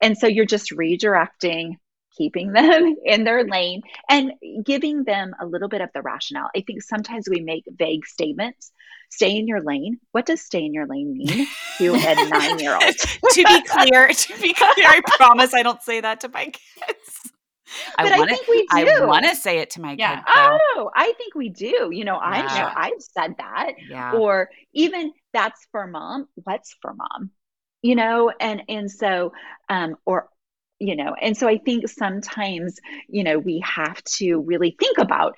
and 0.00 0.16
so 0.16 0.26
you're 0.26 0.44
just 0.46 0.70
redirecting 0.70 1.76
keeping 2.16 2.52
them 2.52 2.96
in 3.04 3.24
their 3.24 3.44
lane 3.44 3.82
and 4.08 4.32
giving 4.64 5.04
them 5.04 5.34
a 5.40 5.46
little 5.46 5.68
bit 5.68 5.80
of 5.80 5.90
the 5.94 6.02
rationale. 6.02 6.50
I 6.54 6.62
think 6.66 6.82
sometimes 6.82 7.28
we 7.28 7.40
make 7.40 7.64
vague 7.66 8.06
statements. 8.06 8.72
Stay 9.10 9.36
in 9.36 9.46
your 9.46 9.60
lane. 9.60 9.98
What 10.12 10.26
does 10.26 10.40
stay 10.40 10.64
in 10.64 10.72
your 10.72 10.86
lane 10.86 11.12
mean 11.12 11.46
to 11.78 11.94
a 11.94 12.28
nine 12.28 12.58
year 12.58 12.74
old? 12.74 12.82
to 12.82 13.44
be 13.44 13.62
clear, 13.62 14.08
to 14.08 14.40
be 14.40 14.54
clear, 14.54 14.86
I 14.86 15.00
promise 15.16 15.52
I 15.52 15.62
don't 15.62 15.82
say 15.82 16.00
that 16.00 16.20
to 16.20 16.28
my 16.28 16.46
kids. 16.46 17.31
But 17.96 18.12
I, 18.12 18.18
wanna, 18.18 18.32
I 18.32 18.36
think 18.36 18.48
we 18.48 18.62
do. 18.62 18.90
I 18.90 19.04
want 19.04 19.24
to 19.26 19.36
say 19.36 19.58
it 19.58 19.70
to 19.70 19.80
my 19.80 19.96
yeah. 19.98 20.16
kids. 20.16 20.26
Oh, 20.34 20.90
I 20.94 21.12
think 21.18 21.34
we 21.34 21.48
do. 21.48 21.90
You 21.92 22.04
know, 22.04 22.16
I 22.16 22.42
know 22.42 22.70
I've 22.74 23.00
said 23.00 23.34
that. 23.38 23.72
Yeah. 23.88 24.12
Or 24.12 24.50
even 24.72 25.12
that's 25.32 25.66
for 25.70 25.86
mom. 25.86 26.28
What's 26.34 26.76
for 26.80 26.94
mom? 26.94 27.30
You 27.82 27.96
know, 27.96 28.32
and 28.40 28.62
and 28.68 28.90
so 28.90 29.32
um, 29.68 29.96
or 30.06 30.28
you 30.82 30.96
know 30.96 31.14
and 31.20 31.36
so 31.36 31.46
i 31.46 31.58
think 31.58 31.88
sometimes 31.88 32.80
you 33.08 33.22
know 33.22 33.38
we 33.38 33.62
have 33.64 34.02
to 34.02 34.40
really 34.40 34.74
think 34.80 34.98
about 34.98 35.36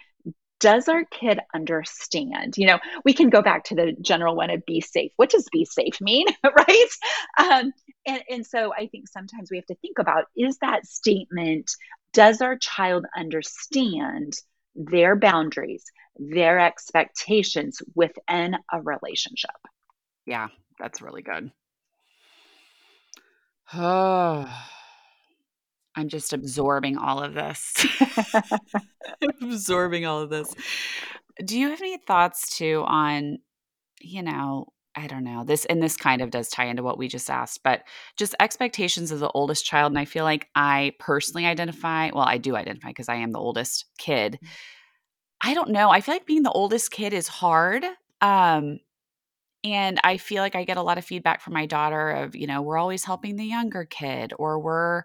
does 0.65 0.89
our 0.89 1.05
kid 1.05 1.41
understand? 1.55 2.55
You 2.57 2.69
know 2.69 2.79
we 3.05 3.13
can 3.13 3.29
go 3.29 3.43
back 3.43 3.65
to 3.65 3.75
the 3.75 3.95
general 4.01 4.35
one 4.35 4.49
of 4.49 4.65
be 4.65 4.81
safe. 4.81 5.13
What 5.17 5.29
does 5.29 5.47
be 5.53 5.67
safe 5.67 6.01
mean? 6.01 6.27
Right? 6.45 6.91
Um, 7.39 7.73
and, 8.07 8.23
and 8.31 8.47
so 8.47 8.73
i 8.75 8.87
think 8.87 9.09
sometimes 9.09 9.51
we 9.51 9.57
have 9.57 9.67
to 9.67 9.75
think 9.77 9.99
about 9.99 10.25
is 10.37 10.59
that 10.59 10.87
statement 10.87 11.71
does 12.13 12.41
our 12.41 12.57
child 12.57 13.07
understand 13.17 14.35
their 14.75 15.17
boundaries 15.17 15.85
their 16.17 16.61
expectations 16.61 17.83
within 17.95 18.57
a 18.73 18.81
relationship? 18.81 19.51
Yeah 20.27 20.49
that's 20.79 21.03
really 21.03 21.23
good. 21.23 21.51
Oh 23.73 24.49
I'm 25.97 26.09
just 26.09 26.33
absorbing 26.33 26.97
all 26.97 27.23
of 27.23 27.35
this. 27.35 27.87
absorbing 29.43 30.07
all 30.07 30.21
of 30.21 30.31
this. 30.31 30.53
Do 31.45 31.59
you 31.59 31.71
have 31.71 31.81
any 31.81 31.99
thoughts 31.99 32.57
too 32.57 32.85
on, 32.87 33.39
you 34.01 34.23
know, 34.23 34.67
I 34.97 35.07
don't 35.07 35.25
know, 35.25 35.45
this 35.45 35.65
and 35.65 35.83
this 35.83 35.97
kind 35.97 36.23
of 36.23 36.31
does 36.31 36.49
tie 36.49 36.67
into 36.67 36.83
what 36.83 36.99
we 36.99 37.09
just 37.09 37.29
asked, 37.29 37.63
but 37.65 37.83
just 38.17 38.35
expectations 38.39 39.11
of 39.11 39.19
the 39.19 39.31
oldest 39.31 39.65
child. 39.65 39.91
And 39.91 39.99
I 39.99 40.05
feel 40.05 40.25
like 40.25 40.49
I 40.55 40.93
personally 41.01 41.47
identify, 41.47 42.11
well, 42.13 42.25
I 42.25 42.39
do 42.39 42.55
identify 42.55 42.89
because 42.89 43.09
I 43.09 43.17
am 43.17 43.33
the 43.33 43.41
oldest 43.41 43.87
kid. 43.99 44.39
Mm. 44.43 44.49
I 45.43 45.55
don't 45.55 45.71
know. 45.71 45.91
I 45.91 46.01
feel 46.01 46.15
like 46.15 46.27
being 46.27 46.43
the 46.43 46.51
oldest 46.51 46.91
kid 46.91 47.13
is 47.13 47.29
hard. 47.29 47.85
Um, 48.21 48.79
and 49.63 50.01
I 50.05 50.17
feel 50.17 50.43
like 50.43 50.55
I 50.55 50.65
get 50.65 50.77
a 50.77 50.83
lot 50.83 50.99
of 50.99 51.05
feedback 51.05 51.41
from 51.41 51.55
my 51.55 51.67
daughter 51.67 52.11
of, 52.11 52.37
you 52.37 52.47
know, 52.47 52.63
we're 52.63 52.79
always 52.79 53.05
helping 53.05 53.37
the 53.37 53.45
younger 53.45 53.85
kid 53.85 54.33
or 54.39 54.59
we're, 54.59 55.03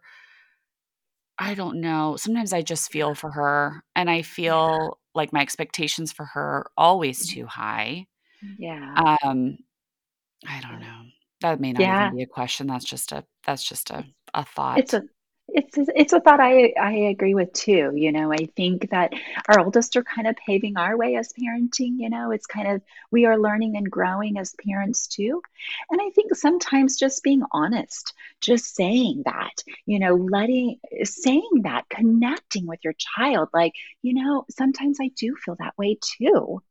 I 1.40 1.54
don't 1.54 1.80
know. 1.80 2.18
Sometimes 2.18 2.52
I 2.52 2.62
just 2.62 2.92
feel 2.92 3.16
for 3.16 3.32
her 3.32 3.84
and 3.96 4.10
I 4.10 4.22
feel 4.22 5.00
like 5.16 5.32
my 5.32 5.42
expectations 5.42 6.12
for 6.12 6.26
her 6.26 6.42
are 6.42 6.72
always 6.78 7.26
mm-hmm. 7.26 7.42
too 7.42 7.46
high. 7.48 8.08
Yeah. 8.58 9.16
Um, 9.24 9.58
I 10.48 10.62
don't 10.62 10.80
know. 10.80 11.02
That 11.42 11.60
may 11.60 11.72
not 11.72 11.82
Yeah. 11.82 12.08
even 12.08 12.18
be 12.18 12.24
a 12.24 12.28
question. 12.28 12.68
That's 12.68 12.86
just 12.86 13.12
a 13.12 13.26
that's 13.46 13.64
just 13.64 13.90
a 13.90 14.06
a 14.34 14.44
thought. 14.44 14.80
it's 14.80 14.94
a 14.94 15.02
it's 15.54 15.78
it's 15.96 16.14
a 16.14 16.20
thought 16.20 16.40
I 16.40 16.74
I 16.80 16.92
agree 17.12 17.36
with 17.36 17.54
too, 17.54 17.92
you 17.96 18.12
know, 18.12 18.32
I 18.32 18.48
think 18.56 18.90
that 18.92 19.14
our 19.48 19.60
oldest 19.60 19.96
are 19.98 20.04
kind 20.04 20.28
of 20.28 20.36
paving 20.36 20.78
our 20.78 20.98
way 20.98 21.16
as 21.16 21.34
parenting, 21.34 21.96
you 21.98 22.10
know, 22.10 22.32
it's 22.32 22.46
kind 22.46 22.68
of 22.68 22.82
we 23.12 23.26
are 23.26 23.38
learning 23.38 23.76
and 23.78 23.90
growing 23.90 24.38
as 24.38 24.56
parents 24.66 25.08
too. 25.08 25.42
And 25.90 26.02
I 26.02 26.10
think 26.12 26.36
sometimes 26.36 26.98
just 26.98 27.24
being 27.24 27.44
honest, 27.52 28.14
just 28.42 28.76
saying 28.76 29.24
that, 29.26 29.64
you 29.86 30.00
know, 30.00 30.16
letting 30.16 30.80
saying 31.04 31.62
that, 31.64 31.90
connecting 31.90 32.68
with 32.68 32.80
your 32.84 32.94
child, 32.94 33.50
like, 33.54 33.74
you 34.02 34.14
know, 34.14 34.46
sometimes 34.50 34.98
I 35.02 35.12
do 35.18 35.36
feel 35.36 35.56
that 35.60 35.78
way 35.78 35.98
too. 36.02 36.62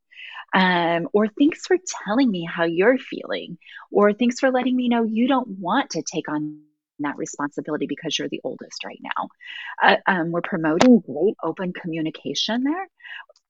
Um, 0.55 1.09
or 1.13 1.29
thanks 1.29 1.67
for 1.67 1.77
telling 2.07 2.31
me 2.31 2.45
how 2.45 2.65
you're 2.65 2.99
feeling, 2.99 3.59
or 3.91 4.13
thanks 4.15 4.41
for 4.41 4.51
letting 4.51 4.75
me 4.75 4.89
know 4.89 5.05
you 5.05 5.29
don't 5.29 5.59
want 5.59 5.91
to 5.91 6.03
take 6.03 6.29
on 6.29 6.61
that 7.05 7.17
responsibility 7.17 7.87
because 7.87 8.19
you're 8.19 8.29
the 8.29 8.41
oldest 8.45 8.85
right 8.85 9.01
now. 9.03 9.29
Uh, 9.83 9.97
um, 10.07 10.31
we're 10.33 10.41
promoting 10.41 11.01
great 11.01 11.37
open 11.43 11.73
communication 11.73 12.65
there. 12.65 12.89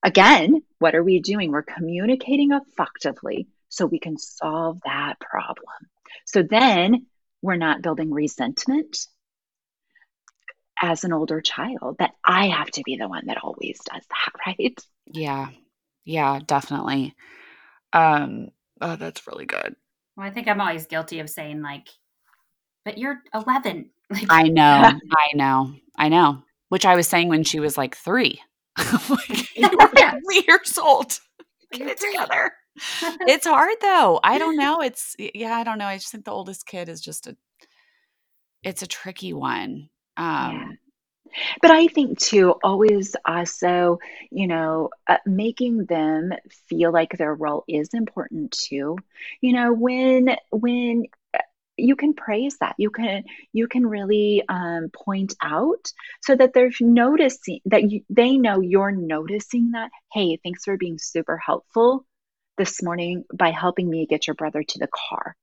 Again, 0.03 0.63
what 0.79 0.95
are 0.95 1.03
we 1.03 1.21
doing? 1.21 1.51
We're 1.51 1.63
communicating 1.63 2.53
effectively 2.53 3.49
so 3.69 3.87
we 3.87 3.99
can 3.99 4.17
solve 4.17 4.81
that 4.85 5.19
problem. 5.21 5.67
So 6.25 6.43
then 6.43 7.07
we're 7.43 7.57
not 7.57 7.83
building 7.83 8.13
resentment 8.13 9.07
as 10.81 11.05
an 11.05 11.13
older 11.13 11.41
child 11.41 11.97
that 11.99 12.13
I 12.25 12.49
have 12.49 12.71
to 12.73 12.83
be 12.85 12.97
the 12.97 13.09
one 13.09 13.27
that 13.27 13.39
always 13.43 13.81
does 13.85 14.05
that, 14.09 14.33
right? 14.47 14.79
Yeah. 15.07 15.49
Yeah, 16.05 16.41
definitely. 16.45 17.15
Um, 17.93 18.49
oh, 18.81 18.97
that's 18.97 19.27
really 19.27 19.47
good. 19.47 19.77
Well, 20.17 20.27
I 20.27 20.31
think 20.31 20.49
I'm 20.49 20.61
always 20.61 20.87
guilty 20.87 21.21
of 21.21 21.29
saying 21.29 21.63
like, 21.63 21.89
"But 22.89 22.97
you're 22.97 23.23
11." 23.35 23.91
Like, 24.11 24.25
I 24.31 24.45
know. 24.45 24.99
I 25.13 25.29
know. 25.35 25.75
I 25.99 26.09
know. 26.09 26.43
Which 26.71 26.87
I 26.87 26.97
was 26.97 27.07
saying 27.07 27.29
when 27.29 27.45
she 27.45 27.61
was 27.61 27.77
like 27.77 27.95
3. 27.95 28.41
like, 29.11 29.27
3 29.29 30.45
years 30.49 30.79
old. 30.79 31.21
Get 31.73 31.89
it 31.89 32.01
together. 32.01 32.53
It's 33.27 33.47
hard 33.47 33.77
though. 33.83 34.19
I 34.25 34.39
don't 34.39 34.57
know. 34.57 34.81
It's 34.81 35.15
yeah, 35.19 35.55
I 35.55 35.63
don't 35.65 35.77
know. 35.77 35.85
I 35.85 35.99
just 35.99 36.11
think 36.11 36.25
the 36.25 36.31
oldest 36.31 36.67
kid 36.67 36.89
is 36.89 37.03
just 37.03 37.27
a 37.27 37.37
it's 38.63 38.81
a 38.81 38.87
tricky 38.87 39.35
one. 39.35 39.91
Yeah. 40.19 40.49
Um, 40.49 40.79
But 41.63 41.71
I 41.71 41.89
think 41.89 42.19
too, 42.19 42.55
always 42.65 43.15
also, 43.27 43.99
you 44.31 44.47
know, 44.47 44.91
uh, 45.07 45.19
making 45.27 45.85
them 45.87 46.33
feel 46.69 46.93
like 46.93 47.13
their 47.19 47.35
role 47.35 47.65
is 47.69 47.91
important 47.93 48.53
too. 48.53 48.97
You 49.43 49.53
know, 49.53 49.73
when 49.73 50.37
when 50.51 51.05
you 51.79 51.97
can 51.97 52.15
praise 52.15 52.57
that, 52.61 52.75
you 52.79 52.91
can 52.91 53.25
you 53.53 53.69
can 53.69 53.87
really 53.87 54.43
um, 54.49 54.91
point 54.93 55.35
out 55.43 55.93
so 56.23 56.35
that 56.35 56.53
they're 56.53 56.71
noticing 56.81 57.61
that 57.67 57.91
you, 57.91 58.03
they 58.11 58.37
know 58.37 58.61
you're 58.61 58.93
noticing 58.93 59.73
that. 59.73 59.91
Hey, 60.13 60.39
thanks 60.43 60.65
for 60.65 60.77
being 60.77 60.99
super 60.99 61.39
helpful 61.39 62.05
this 62.57 62.83
morning 62.83 63.25
by 63.33 63.51
helping 63.51 63.89
me 63.89 64.07
get 64.07 64.27
your 64.27 64.35
brother 64.35 64.63
to 64.63 64.79
the 64.79 64.89
car. 64.89 65.37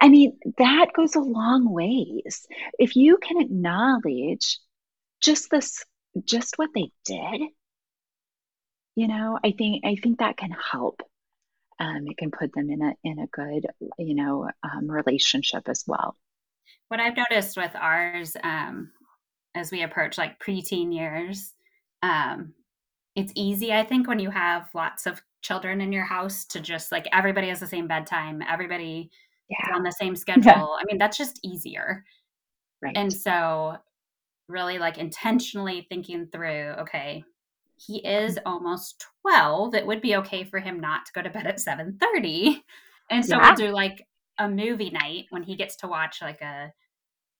I 0.00 0.08
mean, 0.08 0.38
that 0.58 0.92
goes 0.94 1.14
a 1.16 1.20
long 1.20 1.70
ways. 1.70 2.46
If 2.78 2.96
you 2.96 3.18
can 3.18 3.40
acknowledge 3.40 4.58
just 5.20 5.50
this 5.50 5.84
just 6.24 6.54
what 6.56 6.70
they 6.74 6.90
did, 7.04 7.40
you 8.94 9.08
know, 9.08 9.38
I 9.44 9.52
think 9.52 9.84
I 9.84 9.96
think 9.96 10.18
that 10.18 10.36
can 10.36 10.50
help. 10.50 11.02
Um, 11.78 12.06
it 12.06 12.16
can 12.16 12.30
put 12.30 12.52
them 12.54 12.70
in 12.70 12.82
a 12.82 12.94
in 13.04 13.18
a 13.18 13.26
good, 13.26 13.66
you 13.98 14.14
know, 14.14 14.50
um, 14.62 14.90
relationship 14.90 15.68
as 15.68 15.84
well. 15.86 16.16
What 16.88 17.00
I've 17.00 17.16
noticed 17.16 17.56
with 17.56 17.74
ours, 17.74 18.36
um, 18.42 18.92
as 19.54 19.70
we 19.70 19.82
approach 19.82 20.18
like 20.18 20.38
preteen 20.40 20.94
years, 20.94 21.52
um, 22.02 22.54
it's 23.16 23.32
easy, 23.36 23.72
I 23.72 23.84
think, 23.84 24.08
when 24.08 24.18
you 24.18 24.30
have 24.30 24.68
lots 24.74 25.06
of 25.06 25.22
children 25.42 25.80
in 25.80 25.92
your 25.92 26.04
house 26.04 26.44
to 26.46 26.60
just 26.60 26.92
like 26.92 27.06
everybody 27.12 27.48
has 27.48 27.60
the 27.60 27.66
same 27.66 27.88
bedtime, 27.88 28.42
everybody 28.48 29.10
is 29.60 29.68
Yeah. 29.68 29.76
on 29.76 29.82
the 29.82 29.92
same 29.92 30.16
Yeah. 30.36 30.62
schedule. 30.62 30.76
I 30.80 30.84
mean, 30.86 30.98
that's 30.98 31.18
just 31.18 31.40
easier. 31.44 32.04
And 32.94 33.12
so, 33.12 33.76
really, 34.48 34.78
like 34.78 34.98
intentionally 34.98 35.86
thinking 35.90 36.28
through, 36.28 36.74
okay, 36.80 37.24
he 37.76 37.98
is 38.06 38.38
almost 38.46 39.04
12. 39.22 39.74
It 39.74 39.86
would 39.86 40.00
be 40.00 40.16
okay 40.16 40.44
for 40.44 40.58
him 40.60 40.80
not 40.80 41.06
to 41.06 41.12
go 41.12 41.22
to 41.22 41.30
bed 41.30 41.46
at 41.46 41.60
7:30. 41.60 42.64
And 43.10 43.24
so 43.24 43.40
we'll 43.40 43.54
do 43.54 43.70
like 43.70 44.06
a 44.38 44.48
movie 44.48 44.90
night 44.90 45.26
when 45.30 45.42
he 45.42 45.56
gets 45.56 45.76
to 45.76 45.88
watch 45.88 46.20
like 46.22 46.40
a, 46.42 46.72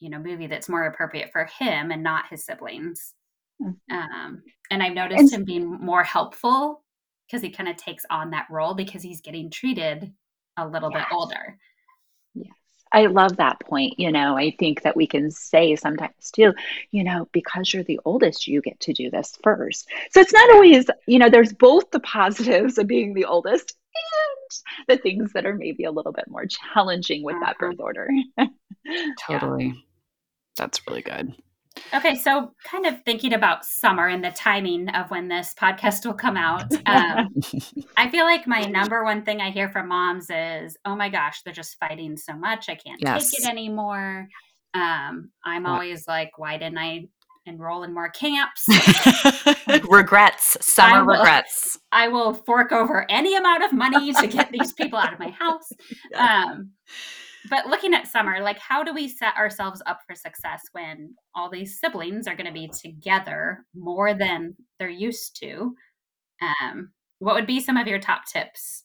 you 0.00 0.10
know, 0.10 0.18
movie 0.20 0.46
that's 0.48 0.68
more 0.68 0.84
appropriate 0.86 1.32
for 1.32 1.46
him 1.46 1.90
and 1.92 2.02
not 2.02 2.28
his 2.30 2.44
siblings. 2.46 3.14
Mhm. 3.60 3.80
Um, 3.90 4.42
and 4.70 4.82
I've 4.82 4.94
And 5.16 5.30
noticed 5.30 5.32
him 5.32 5.44
being 5.44 5.66
more 5.70 6.04
helpful 6.04 6.84
because 7.26 7.42
he 7.42 7.50
kind 7.50 7.68
of 7.68 7.76
takes 7.76 8.04
on 8.10 8.30
that 8.30 8.48
role 8.50 8.74
because 8.74 9.02
he's 9.02 9.20
getting 9.20 9.50
treated 9.50 10.14
a 10.56 10.66
little 10.68 10.90
bit 10.90 11.06
older. 11.10 11.58
I 12.92 13.06
love 13.06 13.36
that 13.36 13.60
point. 13.60 13.98
You 13.98 14.12
know, 14.12 14.36
I 14.36 14.52
think 14.58 14.82
that 14.82 14.96
we 14.96 15.06
can 15.06 15.30
say 15.30 15.76
sometimes 15.76 16.30
too, 16.30 16.54
you 16.90 17.04
know, 17.04 17.28
because 17.32 17.72
you're 17.72 17.82
the 17.84 18.00
oldest, 18.04 18.46
you 18.46 18.60
get 18.62 18.78
to 18.80 18.92
do 18.92 19.10
this 19.10 19.36
first. 19.42 19.88
So 20.12 20.20
it's 20.20 20.32
not 20.32 20.50
always, 20.52 20.86
you 21.06 21.18
know, 21.18 21.28
there's 21.28 21.52
both 21.52 21.90
the 21.90 22.00
positives 22.00 22.78
of 22.78 22.86
being 22.86 23.12
the 23.14 23.24
oldest 23.24 23.76
and 23.94 24.96
the 24.98 25.02
things 25.02 25.32
that 25.32 25.46
are 25.46 25.54
maybe 25.54 25.84
a 25.84 25.90
little 25.90 26.12
bit 26.12 26.28
more 26.28 26.46
challenging 26.46 27.22
with 27.22 27.36
that 27.40 27.56
Uh-huh. 27.56 27.70
birth 27.70 27.80
order. 27.80 28.08
Yeah. 29.28 29.38
totally. 29.40 29.84
That's 30.56 30.80
really 30.86 31.02
good. 31.02 31.34
Okay, 31.94 32.16
so 32.16 32.52
kind 32.64 32.84
of 32.86 33.02
thinking 33.04 33.32
about 33.32 33.64
summer 33.64 34.08
and 34.08 34.22
the 34.24 34.30
timing 34.32 34.88
of 34.90 35.10
when 35.10 35.28
this 35.28 35.54
podcast 35.58 36.04
will 36.04 36.14
come 36.14 36.36
out. 36.36 36.64
Um, 36.86 37.28
I 37.96 38.08
feel 38.10 38.24
like 38.24 38.46
my 38.46 38.60
number 38.62 39.04
one 39.04 39.22
thing 39.24 39.40
I 39.40 39.50
hear 39.50 39.68
from 39.68 39.88
moms 39.88 40.28
is, 40.30 40.76
"Oh 40.84 40.94
my 40.96 41.08
gosh, 41.08 41.42
they're 41.42 41.52
just 41.54 41.78
fighting 41.78 42.16
so 42.16 42.34
much. 42.34 42.68
I 42.68 42.74
can't 42.74 43.00
take 43.00 43.40
it 43.40 43.48
anymore." 43.48 44.28
Um, 44.74 45.30
I'm 45.44 45.64
Yeah. 45.64 45.72
always 45.72 46.06
like, 46.06 46.38
"Why 46.38 46.58
didn't 46.58 46.78
I 46.78 47.08
enroll 47.46 47.82
in 47.84 47.92
more 47.94 48.08
camps?" 48.10 48.66
regrets. 49.88 50.56
I 50.56 50.60
Summer 50.62 51.04
will 51.04 51.16
regrets. 51.18 51.78
I 51.92 52.08
will 52.08 52.34
fork 52.34 52.72
over 52.72 53.06
any 53.10 53.36
amount 53.36 53.64
of 53.64 53.72
money 53.72 54.12
to 54.12 54.26
get 54.26 54.50
these 54.52 54.72
people 54.72 54.98
out 54.98 55.12
of 55.12 55.18
my 55.18 55.30
house. 55.38 55.70
Um, 56.14 56.70
but 57.48 57.66
looking 57.66 57.94
at 57.94 58.06
summer, 58.06 58.40
like 58.40 58.58
how 58.58 58.82
do 58.82 58.94
we 58.94 59.08
set 59.08 59.36
ourselves 59.36 59.82
up 59.86 60.00
for 60.06 60.14
success 60.14 60.62
when 60.72 61.14
all 61.34 61.50
these 61.50 61.80
siblings 61.80 62.26
are 62.26 62.36
going 62.36 62.46
to 62.46 62.52
be 62.52 62.68
together 62.68 63.64
more 63.74 64.14
than 64.14 64.54
they're 64.78 64.88
used 64.88 65.38
to? 65.40 65.74
Um, 66.42 66.90
what 67.18 67.34
would 67.34 67.46
be 67.46 67.60
some 67.60 67.76
of 67.76 67.86
your 67.86 67.98
top 67.98 68.26
tips? 68.26 68.84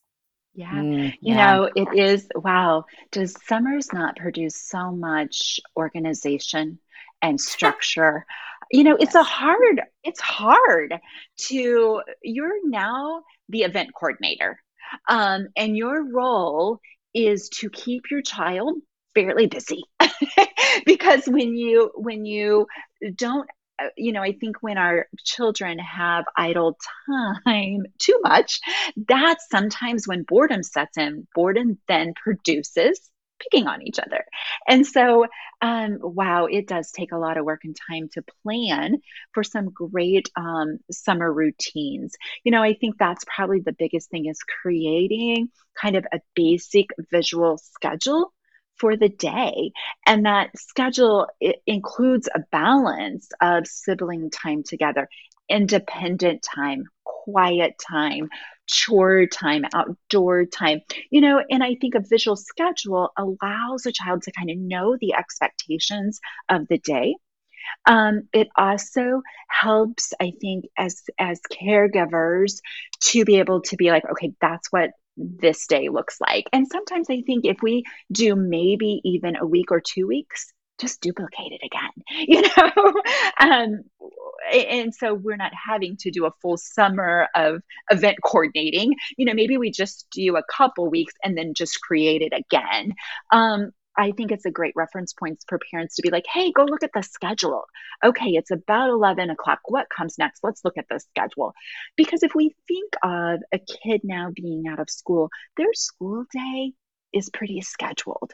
Yeah. 0.53 0.71
Mm, 0.71 1.13
You 1.21 1.35
yeah. 1.35 1.55
know, 1.55 1.69
it 1.75 1.87
is, 1.97 2.27
wow, 2.35 2.85
does 3.11 3.35
summers 3.45 3.93
not 3.93 4.17
produce 4.17 4.55
so 4.55 4.91
much 4.91 5.59
organization 5.77 6.79
and 7.21 7.39
structure? 7.39 8.25
You 8.71 8.83
know, 8.83 8.95
it's 8.99 9.15
a 9.15 9.23
hard, 9.23 9.81
it's 10.03 10.21
hard 10.21 10.99
to, 11.47 12.01
you're 12.21 12.67
now 12.67 13.23
the 13.49 13.63
event 13.63 13.89
coordinator. 13.93 14.59
Um, 15.07 15.47
and 15.55 15.77
your 15.77 16.03
role 16.11 16.79
is 17.13 17.49
to 17.49 17.69
keep 17.69 18.03
your 18.11 18.21
child 18.21 18.75
fairly 19.13 19.47
busy. 19.47 19.83
because 20.85 21.25
when 21.27 21.55
you 21.55 21.91
when 21.95 22.25
you 22.25 22.67
don't 23.15 23.49
you 23.97 24.11
know, 24.11 24.21
I 24.21 24.33
think 24.33 24.57
when 24.61 24.77
our 24.77 25.07
children 25.23 25.79
have 25.79 26.25
idle 26.37 26.77
time 27.07 27.83
too 27.99 28.19
much, 28.23 28.59
that's 28.95 29.47
sometimes 29.49 30.07
when 30.07 30.23
boredom 30.23 30.63
sets 30.63 30.97
in. 30.97 31.27
Boredom 31.33 31.79
then 31.87 32.13
produces 32.13 32.99
picking 33.41 33.67
on 33.67 33.81
each 33.81 33.99
other. 33.99 34.25
And 34.67 34.85
so, 34.85 35.25
um, 35.61 35.97
wow, 36.01 36.45
it 36.45 36.67
does 36.67 36.91
take 36.91 37.11
a 37.11 37.17
lot 37.17 37.37
of 37.37 37.45
work 37.45 37.61
and 37.63 37.75
time 37.89 38.09
to 38.13 38.23
plan 38.43 39.01
for 39.33 39.43
some 39.43 39.69
great 39.69 40.29
um, 40.35 40.79
summer 40.91 41.31
routines. 41.31 42.15
You 42.43 42.51
know, 42.51 42.63
I 42.63 42.73
think 42.73 42.97
that's 42.97 43.25
probably 43.25 43.59
the 43.59 43.75
biggest 43.77 44.09
thing 44.09 44.25
is 44.25 44.39
creating 44.61 45.49
kind 45.79 45.95
of 45.95 46.05
a 46.11 46.19
basic 46.35 46.87
visual 47.11 47.57
schedule 47.57 48.33
for 48.77 48.97
the 48.97 49.09
day 49.09 49.71
and 50.07 50.25
that 50.25 50.49
schedule 50.57 51.27
includes 51.67 52.27
a 52.33 52.39
balance 52.51 53.29
of 53.39 53.67
sibling 53.67 54.31
time 54.31 54.63
together 54.63 55.07
independent 55.49 56.41
time 56.41 56.85
quiet 57.03 57.75
time 57.77 58.29
chore 58.71 59.25
time 59.27 59.63
outdoor 59.73 60.45
time 60.45 60.79
you 61.09 61.21
know 61.21 61.43
and 61.49 61.63
i 61.63 61.75
think 61.75 61.95
a 61.95 61.99
visual 61.99 62.35
schedule 62.35 63.11
allows 63.17 63.85
a 63.85 63.91
child 63.91 64.21
to 64.21 64.31
kind 64.31 64.49
of 64.49 64.57
know 64.57 64.97
the 64.99 65.13
expectations 65.13 66.19
of 66.49 66.67
the 66.67 66.77
day 66.77 67.15
um, 67.85 68.23
it 68.33 68.47
also 68.57 69.21
helps 69.47 70.13
i 70.19 70.31
think 70.41 70.65
as 70.77 71.03
as 71.19 71.39
caregivers 71.51 72.59
to 73.01 73.25
be 73.25 73.37
able 73.37 73.61
to 73.61 73.75
be 73.75 73.91
like 73.91 74.03
okay 74.09 74.33
that's 74.41 74.71
what 74.71 74.91
this 75.17 75.67
day 75.67 75.89
looks 75.89 76.19
like. 76.21 76.45
And 76.53 76.67
sometimes 76.67 77.07
I 77.09 77.21
think 77.21 77.45
if 77.45 77.57
we 77.61 77.83
do 78.11 78.35
maybe 78.35 79.01
even 79.03 79.35
a 79.35 79.45
week 79.45 79.71
or 79.71 79.81
two 79.81 80.07
weeks, 80.07 80.53
just 80.81 81.01
duplicate 81.01 81.51
it 81.51 81.61
again, 81.63 81.91
you 82.27 82.41
know? 82.41 82.93
um, 83.39 83.83
and 84.51 84.93
so 84.93 85.13
we're 85.13 85.37
not 85.37 85.51
having 85.53 85.95
to 85.97 86.11
do 86.11 86.25
a 86.25 86.31
full 86.41 86.57
summer 86.57 87.27
of 87.35 87.61
event 87.91 88.17
coordinating. 88.23 88.95
You 89.17 89.25
know, 89.25 89.33
maybe 89.33 89.57
we 89.57 89.71
just 89.71 90.07
do 90.11 90.35
a 90.35 90.43
couple 90.51 90.89
weeks 90.89 91.13
and 91.23 91.37
then 91.37 91.53
just 91.53 91.79
create 91.81 92.21
it 92.21 92.33
again. 92.33 92.93
Um, 93.31 93.71
I 93.97 94.11
think 94.11 94.31
it's 94.31 94.45
a 94.45 94.51
great 94.51 94.73
reference 94.75 95.13
points 95.13 95.45
for 95.47 95.59
parents 95.69 95.95
to 95.95 96.01
be 96.01 96.09
like, 96.09 96.25
hey, 96.31 96.51
go 96.51 96.63
look 96.63 96.83
at 96.83 96.91
the 96.93 97.03
schedule. 97.03 97.65
Okay, 98.03 98.31
it's 98.31 98.51
about 98.51 98.89
11 98.89 99.29
o'clock. 99.29 99.59
What 99.65 99.87
comes 99.95 100.17
next? 100.17 100.43
Let's 100.43 100.63
look 100.63 100.77
at 100.77 100.85
the 100.89 100.99
schedule. 100.99 101.53
Because 101.97 102.23
if 102.23 102.33
we 102.33 102.55
think 102.67 102.93
of 103.03 103.39
a 103.53 103.59
kid 103.59 104.01
now 104.03 104.31
being 104.33 104.63
out 104.69 104.79
of 104.79 104.89
school, 104.89 105.29
their 105.57 105.73
school 105.73 106.23
day 106.33 106.71
is 107.13 107.29
pretty 107.29 107.61
scheduled. 107.61 108.31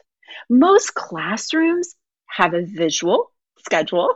Most 0.48 0.94
classrooms 0.94 1.94
have 2.28 2.54
a 2.54 2.64
visual 2.64 3.32
schedule 3.64 4.14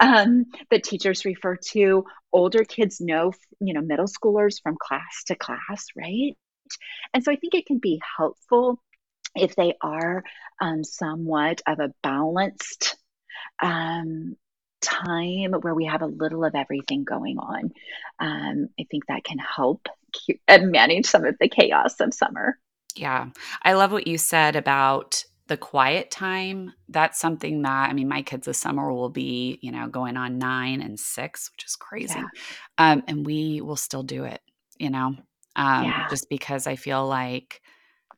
um, 0.00 0.46
that 0.70 0.84
teachers 0.84 1.24
refer 1.24 1.56
to. 1.56 2.04
Older 2.32 2.64
kids 2.64 3.00
know, 3.00 3.32
you 3.60 3.74
know, 3.74 3.80
middle 3.80 4.06
schoolers 4.06 4.60
from 4.62 4.76
class 4.78 5.24
to 5.26 5.34
class, 5.34 5.86
right? 5.96 6.36
And 7.12 7.22
so 7.22 7.30
I 7.32 7.36
think 7.36 7.54
it 7.54 7.66
can 7.66 7.78
be 7.78 8.00
helpful 8.16 8.80
if 9.34 9.54
they 9.56 9.74
are 9.80 10.24
um, 10.60 10.84
somewhat 10.84 11.60
of 11.66 11.80
a 11.80 11.92
balanced 12.02 12.96
um, 13.62 14.36
time 14.80 15.52
where 15.52 15.74
we 15.74 15.86
have 15.86 16.02
a 16.02 16.06
little 16.06 16.44
of 16.44 16.54
everything 16.54 17.04
going 17.04 17.38
on. 17.38 17.72
Um, 18.18 18.68
I 18.78 18.84
think 18.90 19.06
that 19.06 19.24
can 19.24 19.38
help 19.38 19.88
manage 20.48 21.06
some 21.06 21.24
of 21.24 21.36
the 21.40 21.48
chaos 21.48 22.00
of 22.00 22.14
summer. 22.14 22.58
Yeah. 22.94 23.30
I 23.62 23.72
love 23.72 23.92
what 23.92 24.06
you 24.06 24.18
said 24.18 24.56
about 24.56 25.24
the 25.46 25.56
quiet 25.56 26.10
time. 26.10 26.72
That's 26.88 27.20
something 27.20 27.62
that, 27.62 27.90
I 27.90 27.92
mean, 27.92 28.08
my 28.08 28.22
kids 28.22 28.46
this 28.46 28.58
summer 28.58 28.92
will 28.92 29.10
be, 29.10 29.58
you 29.62 29.72
know, 29.72 29.88
going 29.88 30.16
on 30.16 30.38
nine 30.38 30.80
and 30.80 30.98
six, 30.98 31.50
which 31.52 31.64
is 31.64 31.76
crazy. 31.76 32.14
Yeah. 32.18 32.26
Um, 32.78 33.02
and 33.06 33.26
we 33.26 33.60
will 33.60 33.76
still 33.76 34.02
do 34.02 34.24
it, 34.24 34.40
you 34.78 34.90
know, 34.90 35.16
um, 35.56 35.84
yeah. 35.84 36.06
just 36.08 36.28
because 36.28 36.66
I 36.66 36.76
feel 36.76 37.06
like 37.06 37.60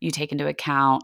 you 0.00 0.10
take 0.10 0.32
into 0.32 0.46
account 0.46 1.02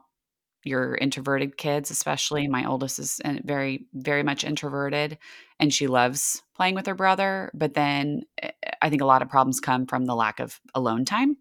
your 0.65 0.95
introverted 0.95 1.57
kids, 1.57 1.91
especially. 1.91 2.47
My 2.47 2.67
oldest 2.67 2.99
is 2.99 3.21
uh, 3.25 3.35
very, 3.45 3.87
very 3.95 4.23
much 4.23 4.45
introverted 4.45 5.19
and 5.59 5.75
she 5.75 5.87
loves 5.89 6.43
playing 6.55 6.75
with 6.75 6.87
her 6.87 6.95
brother. 6.95 7.51
But 7.55 7.75
then 7.75 8.23
eh, 8.41 8.51
I 8.81 8.89
think 8.89 9.03
a 9.03 9.07
lot 9.07 9.23
of 9.23 9.29
problems 9.29 9.61
come 9.61 9.87
from 9.87 10.05
the 10.05 10.15
lack 10.15 10.41
of 10.41 10.61
alone 10.75 11.05
time. 11.05 11.37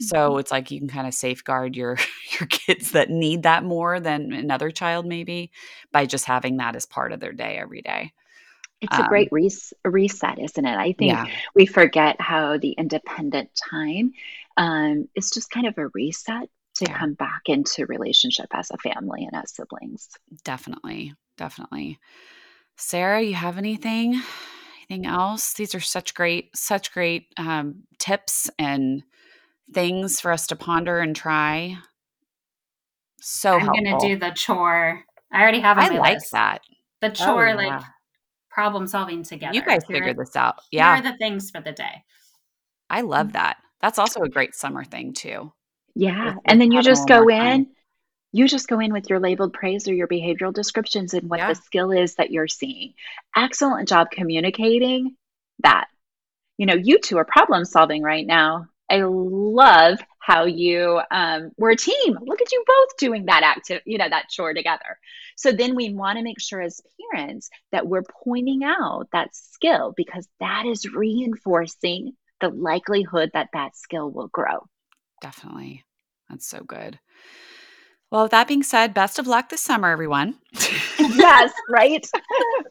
So 0.00 0.16
mm-hmm. 0.16 0.40
it's 0.40 0.50
like 0.50 0.70
you 0.70 0.78
can 0.78 0.88
kind 0.88 1.06
of 1.06 1.14
safeguard 1.14 1.76
your 1.76 1.96
your 2.40 2.46
kids 2.48 2.92
that 2.92 3.10
need 3.10 3.44
that 3.44 3.64
more 3.64 4.00
than 4.00 4.32
another 4.32 4.70
child 4.70 5.06
maybe 5.06 5.50
by 5.92 6.06
just 6.06 6.24
having 6.24 6.58
that 6.58 6.76
as 6.76 6.86
part 6.86 7.12
of 7.12 7.20
their 7.20 7.32
day 7.32 7.58
every 7.58 7.82
day. 7.82 8.12
It's 8.82 8.98
um, 8.98 9.06
a 9.06 9.08
great 9.08 9.28
res- 9.32 9.72
reset, 9.84 10.38
isn't 10.38 10.64
it? 10.66 10.76
I 10.76 10.92
think 10.92 11.12
yeah. 11.12 11.26
we 11.54 11.64
forget 11.66 12.20
how 12.20 12.58
the 12.58 12.72
independent 12.72 13.50
time 13.70 14.12
um, 14.56 15.08
is 15.14 15.30
just 15.30 15.50
kind 15.50 15.66
of 15.66 15.78
a 15.78 15.88
reset 15.88 16.50
to 16.76 16.84
yeah. 16.86 16.98
come 16.98 17.14
back 17.14 17.42
into 17.46 17.86
relationship 17.86 18.46
as 18.52 18.70
a 18.70 18.76
family 18.76 19.24
and 19.24 19.34
as 19.42 19.54
siblings. 19.54 20.10
Definitely. 20.44 21.14
Definitely. 21.38 21.98
Sarah, 22.76 23.22
you 23.22 23.34
have 23.34 23.56
anything? 23.56 24.20
Anything 24.90 25.06
else? 25.06 25.54
These 25.54 25.74
are 25.74 25.80
such 25.80 26.14
great, 26.14 26.54
such 26.54 26.92
great 26.92 27.32
um, 27.38 27.84
tips 27.98 28.50
and 28.58 29.02
things 29.72 30.20
for 30.20 30.32
us 30.32 30.46
to 30.48 30.56
ponder 30.56 30.98
and 30.98 31.14
try. 31.14 31.76
So 33.20 33.58
I'm 33.58 33.66
going 33.66 33.84
to 33.84 33.98
do 34.00 34.18
the 34.18 34.30
chore. 34.30 35.04
I 35.32 35.42
already 35.42 35.60
have. 35.60 35.78
I 35.78 35.88
like 35.88 36.14
list. 36.14 36.32
that. 36.32 36.60
The 37.00 37.08
oh, 37.08 37.12
chore, 37.12 37.48
oh, 37.48 37.60
yeah. 37.60 37.76
like 37.76 37.84
problem 38.50 38.86
solving 38.86 39.22
together. 39.22 39.54
You 39.54 39.62
guys 39.62 39.82
here, 39.86 39.98
figured 39.98 40.16
this 40.16 40.34
out. 40.36 40.56
Yeah. 40.70 40.96
Here 40.96 41.04
are 41.04 41.12
the 41.12 41.18
things 41.18 41.50
for 41.50 41.60
the 41.60 41.72
day. 41.72 42.04
I 42.88 43.02
love 43.02 43.32
that. 43.32 43.58
That's 43.80 43.98
also 43.98 44.22
a 44.22 44.28
great 44.28 44.54
summer 44.54 44.84
thing 44.84 45.12
too. 45.12 45.52
Yeah. 45.94 46.36
And 46.44 46.60
then 46.60 46.72
you 46.72 46.82
just 46.82 47.08
go 47.08 47.28
in, 47.28 47.36
time. 47.38 47.66
you 48.32 48.48
just 48.48 48.68
go 48.68 48.80
in 48.80 48.92
with 48.92 49.10
your 49.10 49.20
labeled 49.20 49.52
praise 49.52 49.88
or 49.88 49.94
your 49.94 50.08
behavioral 50.08 50.54
descriptions 50.54 51.14
and 51.14 51.28
what 51.28 51.40
yeah. 51.40 51.48
the 51.48 51.54
skill 51.54 51.90
is 51.90 52.14
that 52.14 52.30
you're 52.30 52.48
seeing. 52.48 52.94
Excellent 53.36 53.88
job 53.88 54.10
communicating 54.10 55.16
that. 55.62 55.88
You 56.58 56.66
know, 56.66 56.74
you 56.74 56.98
two 56.98 57.18
are 57.18 57.24
problem 57.24 57.64
solving 57.64 58.02
right 58.02 58.26
now. 58.26 58.68
I 58.90 59.02
love 59.04 59.98
how 60.18 60.44
you 60.44 61.00
um, 61.10 61.50
we're 61.56 61.70
a 61.70 61.76
team. 61.76 62.18
Look 62.20 62.42
at 62.42 62.52
you 62.52 62.64
both 62.66 62.96
doing 62.98 63.26
that 63.26 63.42
active, 63.42 63.80
you 63.84 63.98
know, 63.98 64.08
that 64.08 64.28
chore 64.28 64.54
together. 64.54 64.98
So 65.36 65.52
then 65.52 65.76
we 65.76 65.92
want 65.92 66.18
to 66.18 66.24
make 66.24 66.40
sure 66.40 66.60
as 66.60 66.80
parents 67.12 67.48
that 67.72 67.86
we're 67.86 68.04
pointing 68.24 68.64
out 68.64 69.08
that 69.12 69.34
skill 69.34 69.94
because 69.96 70.28
that 70.40 70.64
is 70.66 70.90
reinforcing 70.92 72.12
the 72.40 72.48
likelihood 72.48 73.30
that 73.34 73.48
that 73.52 73.76
skill 73.76 74.10
will 74.10 74.28
grow. 74.28 74.66
Definitely. 75.22 75.84
That's 76.28 76.46
so 76.46 76.62
good. 76.62 76.98
Well, 78.10 78.22
with 78.24 78.30
that 78.30 78.48
being 78.48 78.62
said, 78.62 78.94
best 78.94 79.18
of 79.18 79.26
luck 79.26 79.48
this 79.48 79.62
summer, 79.62 79.88
everyone. 79.88 80.36
yes, 80.98 81.52
right. 81.68 82.06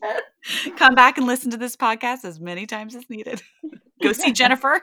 Come 0.77 0.95
back 0.95 1.17
and 1.17 1.27
listen 1.27 1.51
to 1.51 1.57
this 1.57 1.75
podcast 1.75 2.23
as 2.23 2.39
many 2.39 2.65
times 2.65 2.95
as 2.95 3.09
needed. 3.09 3.41
Go 4.01 4.13
see 4.13 4.31
Jennifer. 4.33 4.81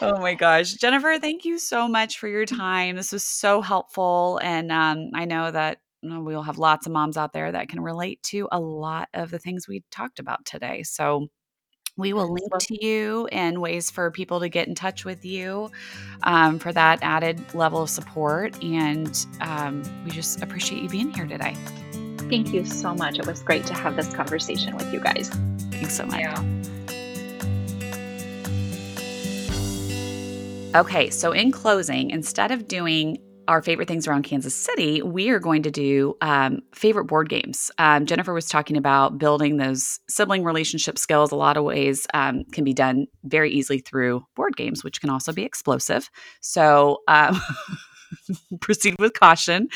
Oh 0.00 0.18
my 0.20 0.34
gosh. 0.34 0.74
Jennifer, 0.74 1.18
thank 1.20 1.44
you 1.44 1.58
so 1.58 1.88
much 1.88 2.18
for 2.18 2.28
your 2.28 2.44
time. 2.44 2.96
This 2.96 3.12
was 3.12 3.24
so 3.24 3.60
helpful. 3.60 4.40
And 4.42 4.70
um, 4.70 5.10
I 5.14 5.24
know 5.24 5.50
that 5.50 5.78
we'll 6.02 6.42
have 6.42 6.58
lots 6.58 6.86
of 6.86 6.92
moms 6.92 7.16
out 7.16 7.32
there 7.32 7.50
that 7.52 7.68
can 7.68 7.80
relate 7.80 8.22
to 8.24 8.48
a 8.52 8.60
lot 8.60 9.08
of 9.14 9.30
the 9.30 9.38
things 9.38 9.66
we 9.66 9.82
talked 9.90 10.18
about 10.18 10.44
today. 10.44 10.82
So 10.82 11.28
we 11.96 12.12
will 12.12 12.32
link 12.32 12.52
to 12.60 12.86
you 12.86 13.26
and 13.32 13.60
ways 13.60 13.90
for 13.90 14.10
people 14.12 14.38
to 14.40 14.48
get 14.48 14.68
in 14.68 14.76
touch 14.76 15.04
with 15.04 15.24
you 15.24 15.70
um, 16.22 16.60
for 16.60 16.72
that 16.72 17.00
added 17.02 17.42
level 17.54 17.82
of 17.82 17.90
support. 17.90 18.62
And 18.62 19.26
um, 19.40 19.82
we 20.04 20.12
just 20.12 20.40
appreciate 20.40 20.82
you 20.82 20.88
being 20.88 21.12
here 21.12 21.26
today. 21.26 21.56
Thank 22.30 22.52
you 22.52 22.64
so 22.64 22.94
much. 22.94 23.18
It 23.18 23.26
was 23.26 23.42
great 23.42 23.66
to 23.66 23.74
have 23.74 23.96
this 23.96 24.14
conversation 24.14 24.76
with 24.76 24.92
you 24.92 25.00
guys. 25.00 25.28
Thanks 25.70 25.96
so 25.96 26.06
much. 26.06 26.20
Yeah. 26.20 26.77
Okay, 30.74 31.08
so 31.08 31.32
in 31.32 31.50
closing, 31.50 32.10
instead 32.10 32.50
of 32.50 32.68
doing 32.68 33.16
our 33.48 33.62
favorite 33.62 33.88
things 33.88 34.06
around 34.06 34.24
Kansas 34.24 34.54
City, 34.54 35.00
we 35.00 35.30
are 35.30 35.38
going 35.38 35.62
to 35.62 35.70
do 35.70 36.14
um, 36.20 36.60
favorite 36.74 37.06
board 37.06 37.30
games. 37.30 37.70
Um, 37.78 38.04
Jennifer 38.04 38.34
was 38.34 38.46
talking 38.46 38.76
about 38.76 39.16
building 39.16 39.56
those 39.56 39.98
sibling 40.10 40.44
relationship 40.44 40.98
skills. 40.98 41.32
A 41.32 41.36
lot 41.36 41.56
of 41.56 41.64
ways 41.64 42.06
um, 42.12 42.44
can 42.52 42.64
be 42.64 42.74
done 42.74 43.06
very 43.24 43.50
easily 43.50 43.78
through 43.78 44.26
board 44.36 44.56
games, 44.56 44.84
which 44.84 45.00
can 45.00 45.08
also 45.08 45.32
be 45.32 45.42
explosive. 45.42 46.10
So 46.42 46.98
um, 47.08 47.40
proceed 48.60 48.96
with 48.98 49.14
caution. 49.18 49.68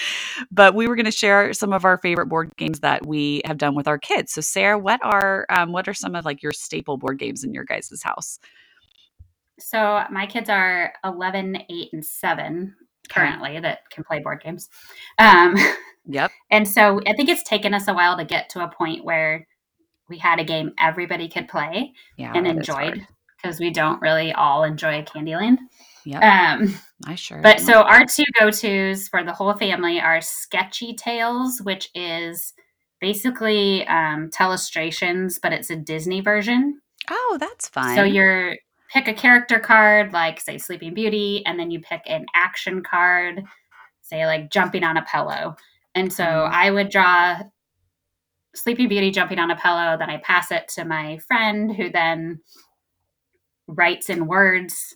But 0.50 0.74
we 0.74 0.86
were 0.86 0.94
going 0.94 1.06
to 1.06 1.10
share 1.10 1.54
some 1.54 1.72
of 1.72 1.86
our 1.86 1.96
favorite 1.96 2.26
board 2.26 2.52
games 2.58 2.80
that 2.80 3.06
we 3.06 3.40
have 3.46 3.56
done 3.56 3.74
with 3.74 3.88
our 3.88 3.98
kids. 3.98 4.32
So, 4.32 4.42
Sarah, 4.42 4.78
what 4.78 5.00
are 5.02 5.46
um, 5.48 5.72
what 5.72 5.88
are 5.88 5.94
some 5.94 6.14
of 6.14 6.26
like 6.26 6.42
your 6.42 6.52
staple 6.52 6.98
board 6.98 7.18
games 7.18 7.44
in 7.44 7.54
your 7.54 7.64
guys' 7.64 8.02
house? 8.02 8.38
So 9.62 10.04
my 10.10 10.26
kids 10.26 10.48
are 10.48 10.92
11, 11.04 11.56
8, 11.68 11.88
and 11.92 12.04
7 12.04 12.74
currently 13.08 13.60
that 13.60 13.90
can 13.90 14.04
play 14.04 14.20
board 14.20 14.42
games. 14.42 14.68
Um, 15.18 15.56
yep. 16.06 16.30
And 16.50 16.68
so 16.68 17.00
I 17.06 17.14
think 17.14 17.30
it's 17.30 17.42
taken 17.42 17.72
us 17.72 17.88
a 17.88 17.94
while 17.94 18.18
to 18.18 18.24
get 18.24 18.50
to 18.50 18.62
a 18.62 18.68
point 18.68 19.04
where 19.04 19.46
we 20.10 20.18
had 20.18 20.38
a 20.38 20.44
game 20.44 20.72
everybody 20.78 21.26
could 21.26 21.48
play 21.48 21.94
yeah, 22.18 22.32
and 22.34 22.46
enjoyed 22.46 23.06
because 23.42 23.58
we 23.58 23.70
don't 23.70 24.02
really 24.02 24.32
all 24.32 24.64
enjoy 24.64 25.02
Candyland. 25.02 25.56
Yeah. 26.04 26.58
Um, 26.60 26.74
I 27.06 27.14
sure. 27.14 27.40
But 27.40 27.60
so 27.60 27.82
our 27.82 28.04
two 28.04 28.24
go 28.38 28.50
tos 28.50 29.08
for 29.08 29.24
the 29.24 29.32
whole 29.32 29.54
family 29.54 30.00
are 30.00 30.20
Sketchy 30.20 30.94
Tales, 30.94 31.60
which 31.62 31.88
is 31.94 32.52
basically 33.00 33.86
um, 33.86 34.28
Telestrations, 34.30 35.38
but 35.42 35.52
it's 35.52 35.70
a 35.70 35.76
Disney 35.76 36.20
version. 36.20 36.80
Oh, 37.10 37.36
that's 37.40 37.68
fun. 37.68 37.96
So 37.96 38.04
you're 38.04 38.56
pick 38.92 39.08
a 39.08 39.14
character 39.14 39.58
card, 39.58 40.12
like 40.12 40.40
say 40.40 40.58
Sleeping 40.58 40.94
Beauty, 40.94 41.42
and 41.46 41.58
then 41.58 41.70
you 41.70 41.80
pick 41.80 42.02
an 42.06 42.26
action 42.34 42.82
card, 42.82 43.42
say 44.02 44.26
like 44.26 44.50
jumping 44.50 44.84
on 44.84 44.96
a 44.96 45.06
pillow. 45.10 45.56
And 45.94 46.12
so 46.12 46.24
mm-hmm. 46.24 46.54
I 46.54 46.70
would 46.70 46.90
draw 46.90 47.40
Sleeping 48.54 48.88
Beauty 48.88 49.10
jumping 49.10 49.38
on 49.38 49.50
a 49.50 49.56
pillow, 49.56 49.96
then 49.98 50.10
I 50.10 50.18
pass 50.18 50.50
it 50.52 50.68
to 50.74 50.84
my 50.84 51.18
friend 51.26 51.74
who 51.74 51.90
then 51.90 52.40
writes 53.66 54.10
in 54.10 54.26
words 54.26 54.94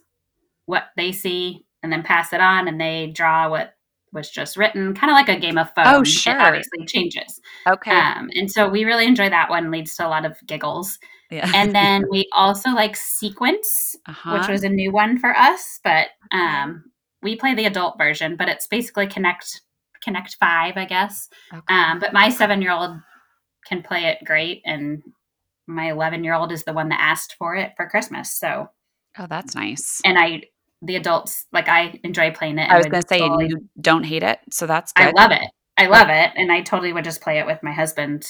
what 0.66 0.84
they 0.96 1.12
see 1.12 1.64
and 1.82 1.90
then 1.90 2.02
pass 2.02 2.32
it 2.32 2.40
on 2.40 2.68
and 2.68 2.80
they 2.80 3.12
draw 3.14 3.48
what 3.48 3.74
was 4.12 4.30
just 4.30 4.56
written 4.56 4.94
kind 4.94 5.10
of 5.10 5.14
like 5.14 5.28
a 5.28 5.40
game 5.40 5.56
of 5.56 5.72
phone. 5.74 5.86
Oh, 5.86 6.04
sure. 6.04 6.34
It 6.34 6.42
obviously 6.42 6.84
changes. 6.86 7.40
Okay. 7.66 7.92
Um, 7.92 8.28
and 8.34 8.50
so 8.50 8.68
we 8.68 8.84
really 8.84 9.06
enjoy 9.06 9.30
that 9.30 9.48
one. 9.48 9.70
Leads 9.70 9.96
to 9.96 10.06
a 10.06 10.08
lot 10.08 10.26
of 10.26 10.36
giggles. 10.46 10.98
Yeah. 11.30 11.50
And 11.54 11.74
then 11.74 12.04
we 12.10 12.28
also 12.32 12.70
like 12.70 12.96
Sequence, 12.96 13.96
uh-huh. 14.06 14.38
which 14.38 14.48
was 14.48 14.62
a 14.64 14.68
new 14.68 14.92
one 14.92 15.18
for 15.18 15.36
us, 15.36 15.80
but 15.82 16.08
um, 16.32 16.84
we 17.22 17.36
play 17.36 17.54
the 17.54 17.66
adult 17.66 17.98
version. 17.98 18.36
But 18.36 18.48
it's 18.48 18.66
basically 18.66 19.06
Connect 19.06 19.60
Connect 20.02 20.36
Five, 20.38 20.76
I 20.76 20.84
guess. 20.84 21.28
Okay. 21.52 21.62
Um, 21.68 21.98
but 21.98 22.12
my 22.12 22.28
seven 22.28 22.62
year 22.62 22.72
old 22.72 22.96
can 23.66 23.82
play 23.82 24.04
it 24.04 24.24
great, 24.24 24.62
and 24.64 25.02
my 25.66 25.90
eleven 25.90 26.24
year 26.24 26.34
old 26.34 26.52
is 26.52 26.64
the 26.64 26.72
one 26.72 26.88
that 26.90 27.00
asked 27.00 27.34
for 27.38 27.56
it 27.56 27.72
for 27.76 27.88
Christmas. 27.88 28.38
So, 28.38 28.68
oh, 29.18 29.26
that's 29.26 29.54
nice. 29.54 30.00
and 30.04 30.18
I, 30.18 30.42
the 30.82 30.96
adults, 30.96 31.46
like 31.52 31.68
I 31.68 31.98
enjoy 32.04 32.30
playing 32.32 32.58
it. 32.58 32.70
I 32.70 32.76
was 32.76 32.86
going 32.86 33.02
to 33.02 33.08
say 33.08 33.18
totally- 33.18 33.48
you 33.48 33.68
don't 33.80 34.04
hate 34.04 34.22
it, 34.22 34.38
so 34.52 34.66
that's 34.66 34.92
I 34.96 35.10
love 35.10 35.32
it. 35.32 35.48
I 35.78 35.88
love 35.88 36.08
it, 36.08 36.30
and 36.36 36.50
I 36.50 36.62
totally 36.62 36.92
would 36.92 37.04
just 37.04 37.20
play 37.20 37.38
it 37.38 37.46
with 37.46 37.62
my 37.62 37.72
husband 37.72 38.24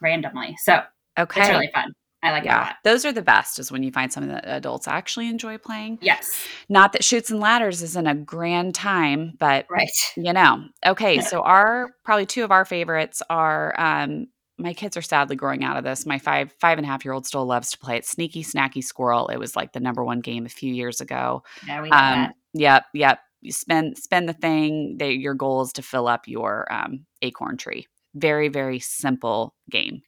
randomly. 0.00 0.56
So 0.62 0.82
Okay. 1.18 1.40
it's 1.40 1.50
really 1.50 1.70
fun. 1.74 1.92
I 2.26 2.32
like 2.32 2.42
it 2.42 2.46
yeah, 2.46 2.74
those 2.84 3.04
are 3.04 3.12
the 3.12 3.22
best. 3.22 3.58
Is 3.58 3.70
when 3.72 3.82
you 3.82 3.92
find 3.92 4.12
something 4.12 4.32
that 4.32 4.44
adults 4.46 4.88
actually 4.88 5.28
enjoy 5.28 5.58
playing. 5.58 5.98
Yes, 6.02 6.28
Not 6.68 6.92
that 6.92 7.04
Chutes 7.04 7.30
and 7.30 7.40
Ladders 7.40 7.82
isn't 7.82 8.06
a 8.06 8.14
grand 8.14 8.74
time, 8.74 9.34
but 9.38 9.66
right. 9.70 9.88
you 10.16 10.32
know. 10.32 10.64
Okay, 10.84 11.20
so 11.20 11.42
our 11.42 11.90
probably 12.04 12.26
two 12.26 12.44
of 12.44 12.50
our 12.50 12.64
favorites 12.64 13.22
are. 13.30 13.74
um 13.78 14.26
my 14.58 14.72
kids 14.72 14.96
are 14.96 15.02
sadly 15.02 15.36
growing 15.36 15.64
out 15.64 15.76
of 15.76 15.84
this. 15.84 16.06
My 16.06 16.18
five 16.18 16.50
five 16.60 16.78
and 16.78 16.86
a 16.86 16.88
half 16.88 17.04
year 17.04 17.12
old 17.12 17.26
still 17.26 17.44
loves 17.44 17.70
to 17.72 17.78
play 17.78 17.96
it. 17.98 18.06
Sneaky 18.06 18.42
Snacky 18.42 18.82
Squirrel. 18.82 19.28
It 19.28 19.36
was 19.36 19.54
like 19.54 19.72
the 19.72 19.80
number 19.80 20.02
one 20.02 20.20
game 20.20 20.46
a 20.46 20.48
few 20.48 20.72
years 20.72 21.02
ago. 21.02 21.42
Yeah, 21.66 21.82
we 21.82 21.90
Um, 21.90 22.20
that. 22.22 22.34
yep, 22.54 22.84
yep. 22.94 23.18
You 23.42 23.52
spend 23.52 23.98
spend 23.98 24.28
the 24.30 24.32
thing. 24.32 24.96
They, 24.98 25.12
your 25.12 25.34
goal 25.34 25.60
is 25.60 25.72
to 25.74 25.82
fill 25.82 26.08
up 26.08 26.26
your 26.26 26.66
um, 26.72 27.04
acorn 27.20 27.58
tree. 27.58 27.86
Very 28.14 28.48
very 28.48 28.78
simple 28.78 29.54
game. 29.70 30.00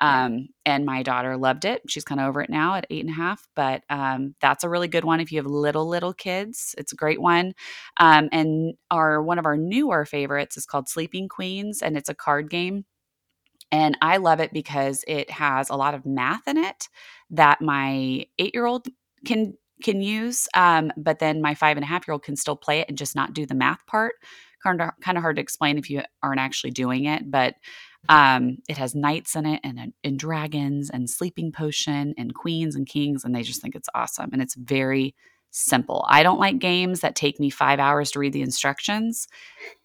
Um, 0.00 0.48
and 0.64 0.84
my 0.86 1.02
daughter 1.02 1.36
loved 1.36 1.64
it. 1.64 1.82
She's 1.88 2.04
kind 2.04 2.20
of 2.20 2.28
over 2.28 2.40
it 2.40 2.50
now 2.50 2.74
at 2.74 2.86
eight 2.90 3.04
and 3.04 3.10
a 3.10 3.16
half, 3.16 3.46
but 3.54 3.82
um, 3.90 4.34
that's 4.40 4.64
a 4.64 4.68
really 4.68 4.88
good 4.88 5.04
one 5.04 5.20
if 5.20 5.30
you 5.30 5.38
have 5.38 5.46
little 5.46 5.86
little 5.88 6.14
kids. 6.14 6.74
It's 6.78 6.92
a 6.92 6.96
great 6.96 7.20
one. 7.20 7.54
Um, 7.98 8.28
and 8.32 8.74
our 8.90 9.22
one 9.22 9.38
of 9.38 9.46
our 9.46 9.56
newer 9.56 10.04
favorites 10.06 10.56
is 10.56 10.66
called 10.66 10.88
Sleeping 10.88 11.28
Queens, 11.28 11.82
and 11.82 11.96
it's 11.96 12.08
a 12.08 12.14
card 12.14 12.50
game. 12.50 12.84
And 13.72 13.96
I 14.02 14.16
love 14.16 14.40
it 14.40 14.52
because 14.52 15.04
it 15.06 15.30
has 15.30 15.70
a 15.70 15.76
lot 15.76 15.94
of 15.94 16.04
math 16.04 16.48
in 16.48 16.56
it 16.56 16.88
that 17.30 17.60
my 17.60 18.26
eight 18.38 18.54
year 18.54 18.66
old 18.66 18.88
can 19.26 19.54
can 19.82 20.02
use. 20.02 20.48
Um, 20.54 20.92
but 20.96 21.18
then 21.20 21.40
my 21.40 21.54
five 21.54 21.76
and 21.76 21.84
a 21.84 21.86
half 21.86 22.06
year 22.06 22.12
old 22.12 22.22
can 22.24 22.36
still 22.36 22.56
play 22.56 22.80
it 22.80 22.88
and 22.88 22.98
just 22.98 23.16
not 23.16 23.32
do 23.32 23.46
the 23.46 23.54
math 23.54 23.84
part. 23.86 24.14
Kind 24.62 24.82
of 24.82 24.90
kind 25.00 25.16
of 25.16 25.22
hard 25.22 25.36
to 25.36 25.42
explain 25.42 25.78
if 25.78 25.88
you 25.88 26.02
aren't 26.22 26.40
actually 26.40 26.72
doing 26.72 27.04
it, 27.06 27.30
but 27.30 27.54
um, 28.08 28.58
it 28.68 28.76
has 28.78 28.94
knights 28.94 29.36
in 29.36 29.46
it 29.46 29.60
and 29.62 29.92
and 30.02 30.18
dragons 30.18 30.90
and 30.90 31.08
sleeping 31.08 31.52
potion 31.52 32.14
and 32.16 32.34
queens 32.34 32.74
and 32.74 32.86
kings, 32.86 33.24
and 33.24 33.34
they 33.34 33.42
just 33.42 33.60
think 33.60 33.74
it's 33.74 33.88
awesome. 33.94 34.30
And 34.32 34.42
it's 34.42 34.54
very 34.54 35.14
simple. 35.50 36.04
I 36.08 36.22
don't 36.22 36.38
like 36.38 36.58
games 36.58 37.00
that 37.00 37.16
take 37.16 37.40
me 37.40 37.50
five 37.50 37.80
hours 37.80 38.12
to 38.12 38.20
read 38.20 38.32
the 38.32 38.42
instructions. 38.42 39.26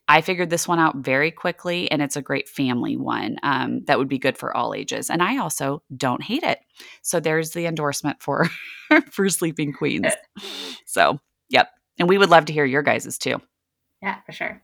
I 0.07 0.21
figured 0.21 0.51
this 0.51 0.67
one 0.67 0.79
out 0.79 0.97
very 0.97 1.31
quickly, 1.31 1.89
and 1.91 2.01
it's 2.01 2.15
a 2.15 2.21
great 2.21 2.47
family 2.47 2.95
one 2.95 3.37
um, 3.41 3.83
that 3.85 3.97
would 3.97 4.07
be 4.07 4.19
good 4.19 4.37
for 4.37 4.55
all 4.55 4.75
ages. 4.75 5.09
And 5.09 5.23
I 5.23 5.37
also 5.37 5.81
don't 5.95 6.21
hate 6.21 6.43
it. 6.43 6.59
So 7.01 7.19
there's 7.19 7.51
the 7.51 7.65
endorsement 7.65 8.21
for 8.21 8.47
for 9.11 9.29
Sleeping 9.29 9.73
Queens. 9.73 10.13
So, 10.87 11.19
yep. 11.49 11.69
And 11.97 12.07
we 12.07 12.17
would 12.17 12.29
love 12.29 12.45
to 12.45 12.53
hear 12.53 12.63
your 12.63 12.83
guys's 12.83 13.17
too. 13.17 13.41
Yeah, 14.01 14.19
for 14.25 14.31
sure. 14.31 14.61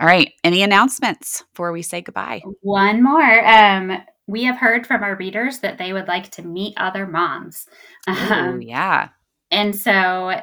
All 0.00 0.06
right. 0.06 0.32
Any 0.44 0.62
announcements 0.62 1.42
before 1.52 1.72
we 1.72 1.82
say 1.82 2.00
goodbye? 2.00 2.42
One 2.62 3.02
more. 3.02 3.46
Um, 3.46 3.98
we 4.26 4.44
have 4.44 4.56
heard 4.58 4.86
from 4.86 5.02
our 5.02 5.16
readers 5.16 5.58
that 5.60 5.78
they 5.78 5.92
would 5.92 6.06
like 6.08 6.30
to 6.32 6.42
meet 6.42 6.74
other 6.76 7.06
moms. 7.06 7.66
Oh, 8.06 8.28
Um, 8.32 8.62
yeah. 8.62 9.08
and 9.50 9.74
so 9.74 10.40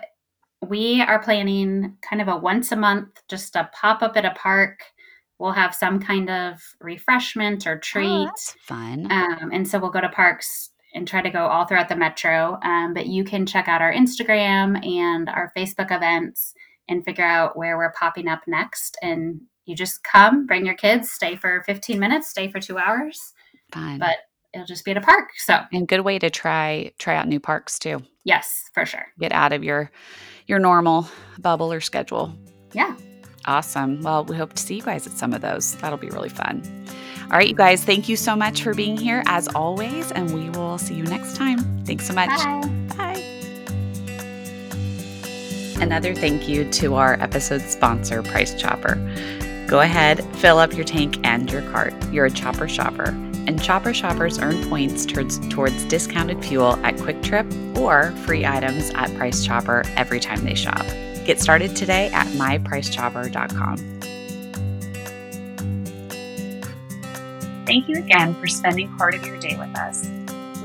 we 0.68 1.02
are 1.02 1.20
planning 1.22 1.96
kind 2.02 2.22
of 2.22 2.28
a 2.28 2.36
once 2.38 2.72
a 2.72 2.76
month, 2.76 3.22
just 3.30 3.56
a 3.56 3.70
pop 3.80 4.02
up 4.02 4.18
at 4.18 4.26
a 4.26 4.32
park. 4.32 4.80
We'll 5.38 5.52
have 5.52 5.76
some 5.76 6.00
kind 6.00 6.30
of 6.30 6.60
refreshment 6.82 7.68
or 7.68 7.76
Oh, 7.76 7.80
treat. 7.80 8.26
that's 8.26 8.56
fun. 8.62 9.12
Um, 9.12 9.52
and 9.54 9.68
so 9.68 9.78
we'll 9.80 9.90
go 9.92 10.02
to 10.02 10.10
parks 10.10 10.72
and 10.96 11.08
try 11.08 11.22
to 11.22 11.30
go 11.30 11.46
all 11.46 11.66
throughout 11.66 11.90
the 11.90 11.96
metro. 11.96 12.58
Um, 12.64 12.94
but 12.94 13.06
you 13.08 13.24
can 13.26 13.46
check 13.46 13.68
out 13.68 13.82
our 13.82 13.94
Instagram 13.94 14.84
and 14.86 15.30
our 15.30 15.52
Facebook 15.56 15.96
events 15.96 16.54
and 16.88 17.04
figure 17.04 17.24
out 17.26 17.58
where 17.58 17.78
we're 17.78 17.92
popping 17.94 18.28
up 18.28 18.42
next. 18.48 18.98
And 19.02 19.42
you 19.66 19.76
just 19.76 20.04
come, 20.04 20.46
bring 20.46 20.66
your 20.66 20.76
kids, 20.76 21.10
stay 21.10 21.36
for 21.36 21.64
15 21.66 22.00
minutes, 22.00 22.28
stay 22.28 22.50
for 22.52 22.60
two 22.60 22.78
hours, 22.78 23.34
fun. 23.74 23.98
but 24.00 24.18
it'll 24.54 24.68
just 24.68 24.86
be 24.86 24.92
at 24.92 24.98
a 24.98 25.02
park. 25.02 25.30
So, 25.38 25.60
and 25.74 25.88
good 25.88 26.02
way 26.02 26.20
to 26.20 26.30
try 26.30 26.92
try 27.00 27.16
out 27.16 27.28
new 27.28 27.40
parks 27.40 27.80
too. 27.80 28.02
yes, 28.24 28.70
for 28.74 28.86
sure. 28.86 29.06
Get 29.20 29.32
out 29.32 29.54
of 29.54 29.64
your 29.64 29.92
your 30.48 30.60
normal 30.60 31.08
bubble 31.40 31.74
or 31.74 31.82
schedule. 31.82 32.34
Yeah. 32.74 32.96
Awesome. 33.48 34.02
Well, 34.02 34.26
we 34.26 34.36
hope 34.36 34.54
to 34.54 34.62
see 34.62 34.76
you 34.76 34.82
guys 34.82 35.06
at 35.06 35.14
some 35.14 35.32
of 35.34 35.42
those. 35.42 35.76
That'll 35.76 36.00
be 36.00 36.10
really 36.10 36.30
fun. 36.30 36.64
All 37.26 37.38
right, 37.38 37.48
you 37.48 37.56
guys, 37.56 37.84
thank 37.84 38.10
you 38.10 38.16
so 38.16 38.36
much 38.36 38.64
for 38.64 38.74
being 38.74 38.98
here 38.98 39.24
as 39.28 39.48
always, 39.50 40.12
and 40.12 40.34
we 40.34 40.50
will 40.52 40.78
see 40.80 40.96
you 40.96 41.04
next 41.04 41.36
time. 41.36 41.60
Thanks 41.86 42.08
so 42.08 42.14
much. 42.14 42.30
Bye. 42.30 42.88
Bye. 42.98 43.25
Another 45.82 46.16
thank 46.16 46.48
you 46.48 46.70
to 46.72 46.96
our 46.96 47.14
episode 47.22 47.62
sponsor, 47.62 48.24
Price 48.24 48.54
Chopper. 48.60 48.96
Go 49.68 49.82
ahead, 49.82 50.24
fill 50.38 50.60
up 50.60 50.74
your 50.74 50.86
tank 50.86 51.20
and 51.24 51.52
your 51.52 51.62
cart. 51.72 51.94
You're 52.12 52.26
a 52.26 52.32
Chopper 52.32 52.68
shopper, 52.68 53.10
and 53.48 53.62
Chopper 53.62 53.94
shoppers 53.94 54.40
earn 54.40 54.68
points 54.70 55.06
towards, 55.06 55.40
towards 55.50 55.84
discounted 55.86 56.44
fuel 56.46 56.74
at 56.86 56.96
QuikTrip 56.96 57.78
or 57.78 58.12
free 58.26 58.46
items 58.46 58.92
at 58.92 59.14
Price 59.16 59.44
Chopper 59.44 59.84
every 59.98 60.20
time 60.20 60.44
they 60.44 60.56
shop. 60.56 60.86
Get 61.26 61.40
started 61.42 61.76
today 61.76 62.10
at 62.14 62.28
mypricechopper.com. 62.28 63.78
Thank 67.66 67.90
you 67.90 67.98
again 67.98 68.36
for 68.36 68.48
spending 68.48 68.96
part 68.98 69.16
of 69.16 69.26
your 69.26 69.40
day 69.40 69.58
with 69.58 69.76
us. 69.76 70.08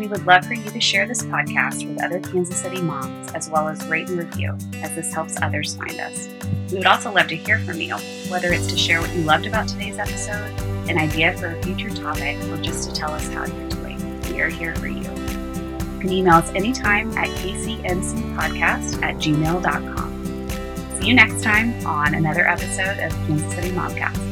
We 0.00 0.06
would 0.06 0.26
love 0.26 0.46
for 0.46 0.54
you 0.54 0.70
to 0.70 0.80
share 0.80 1.06
this 1.06 1.20
podcast 1.24 1.86
with 1.86 2.02
other 2.02 2.20
Kansas 2.20 2.56
City 2.56 2.80
moms, 2.80 3.32
as 3.32 3.50
well 3.50 3.68
as 3.68 3.86
rate 3.86 4.08
and 4.08 4.18
review, 4.18 4.56
as 4.76 4.94
this 4.94 5.12
helps 5.12 5.36
others 5.42 5.74
find 5.74 6.00
us. 6.00 6.26
We 6.72 6.78
would 6.78 6.86
also 6.86 7.12
love 7.12 7.28
to 7.28 7.36
hear 7.36 7.58
from 7.58 7.82
you, 7.82 7.96
whether 8.30 8.50
it's 8.50 8.66
to 8.68 8.78
share 8.78 9.02
what 9.02 9.14
you 9.14 9.20
loved 9.24 9.44
about 9.44 9.68
today's 9.68 9.98
episode, 9.98 10.58
an 10.88 10.96
idea 10.96 11.36
for 11.36 11.48
a 11.48 11.62
future 11.62 11.90
topic, 11.90 12.38
or 12.44 12.56
just 12.56 12.88
to 12.88 12.96
tell 12.96 13.10
us 13.10 13.28
how 13.28 13.44
you're 13.44 13.68
doing. 13.68 14.22
We 14.32 14.40
are 14.40 14.48
here 14.48 14.74
for 14.76 14.86
you. 14.86 15.02
You 15.02 15.98
can 16.00 16.10
email 16.10 16.36
us 16.36 16.48
anytime 16.54 17.12
at 17.18 17.28
kcncpodcast 17.28 19.02
at 19.02 19.16
gmail.com. 19.16 20.98
See 20.98 21.08
you 21.08 21.14
next 21.14 21.42
time 21.42 21.86
on 21.86 22.14
another 22.14 22.48
episode 22.48 23.00
of 23.00 23.12
Kansas 23.26 23.52
City 23.52 23.68
Momcast. 23.72 24.29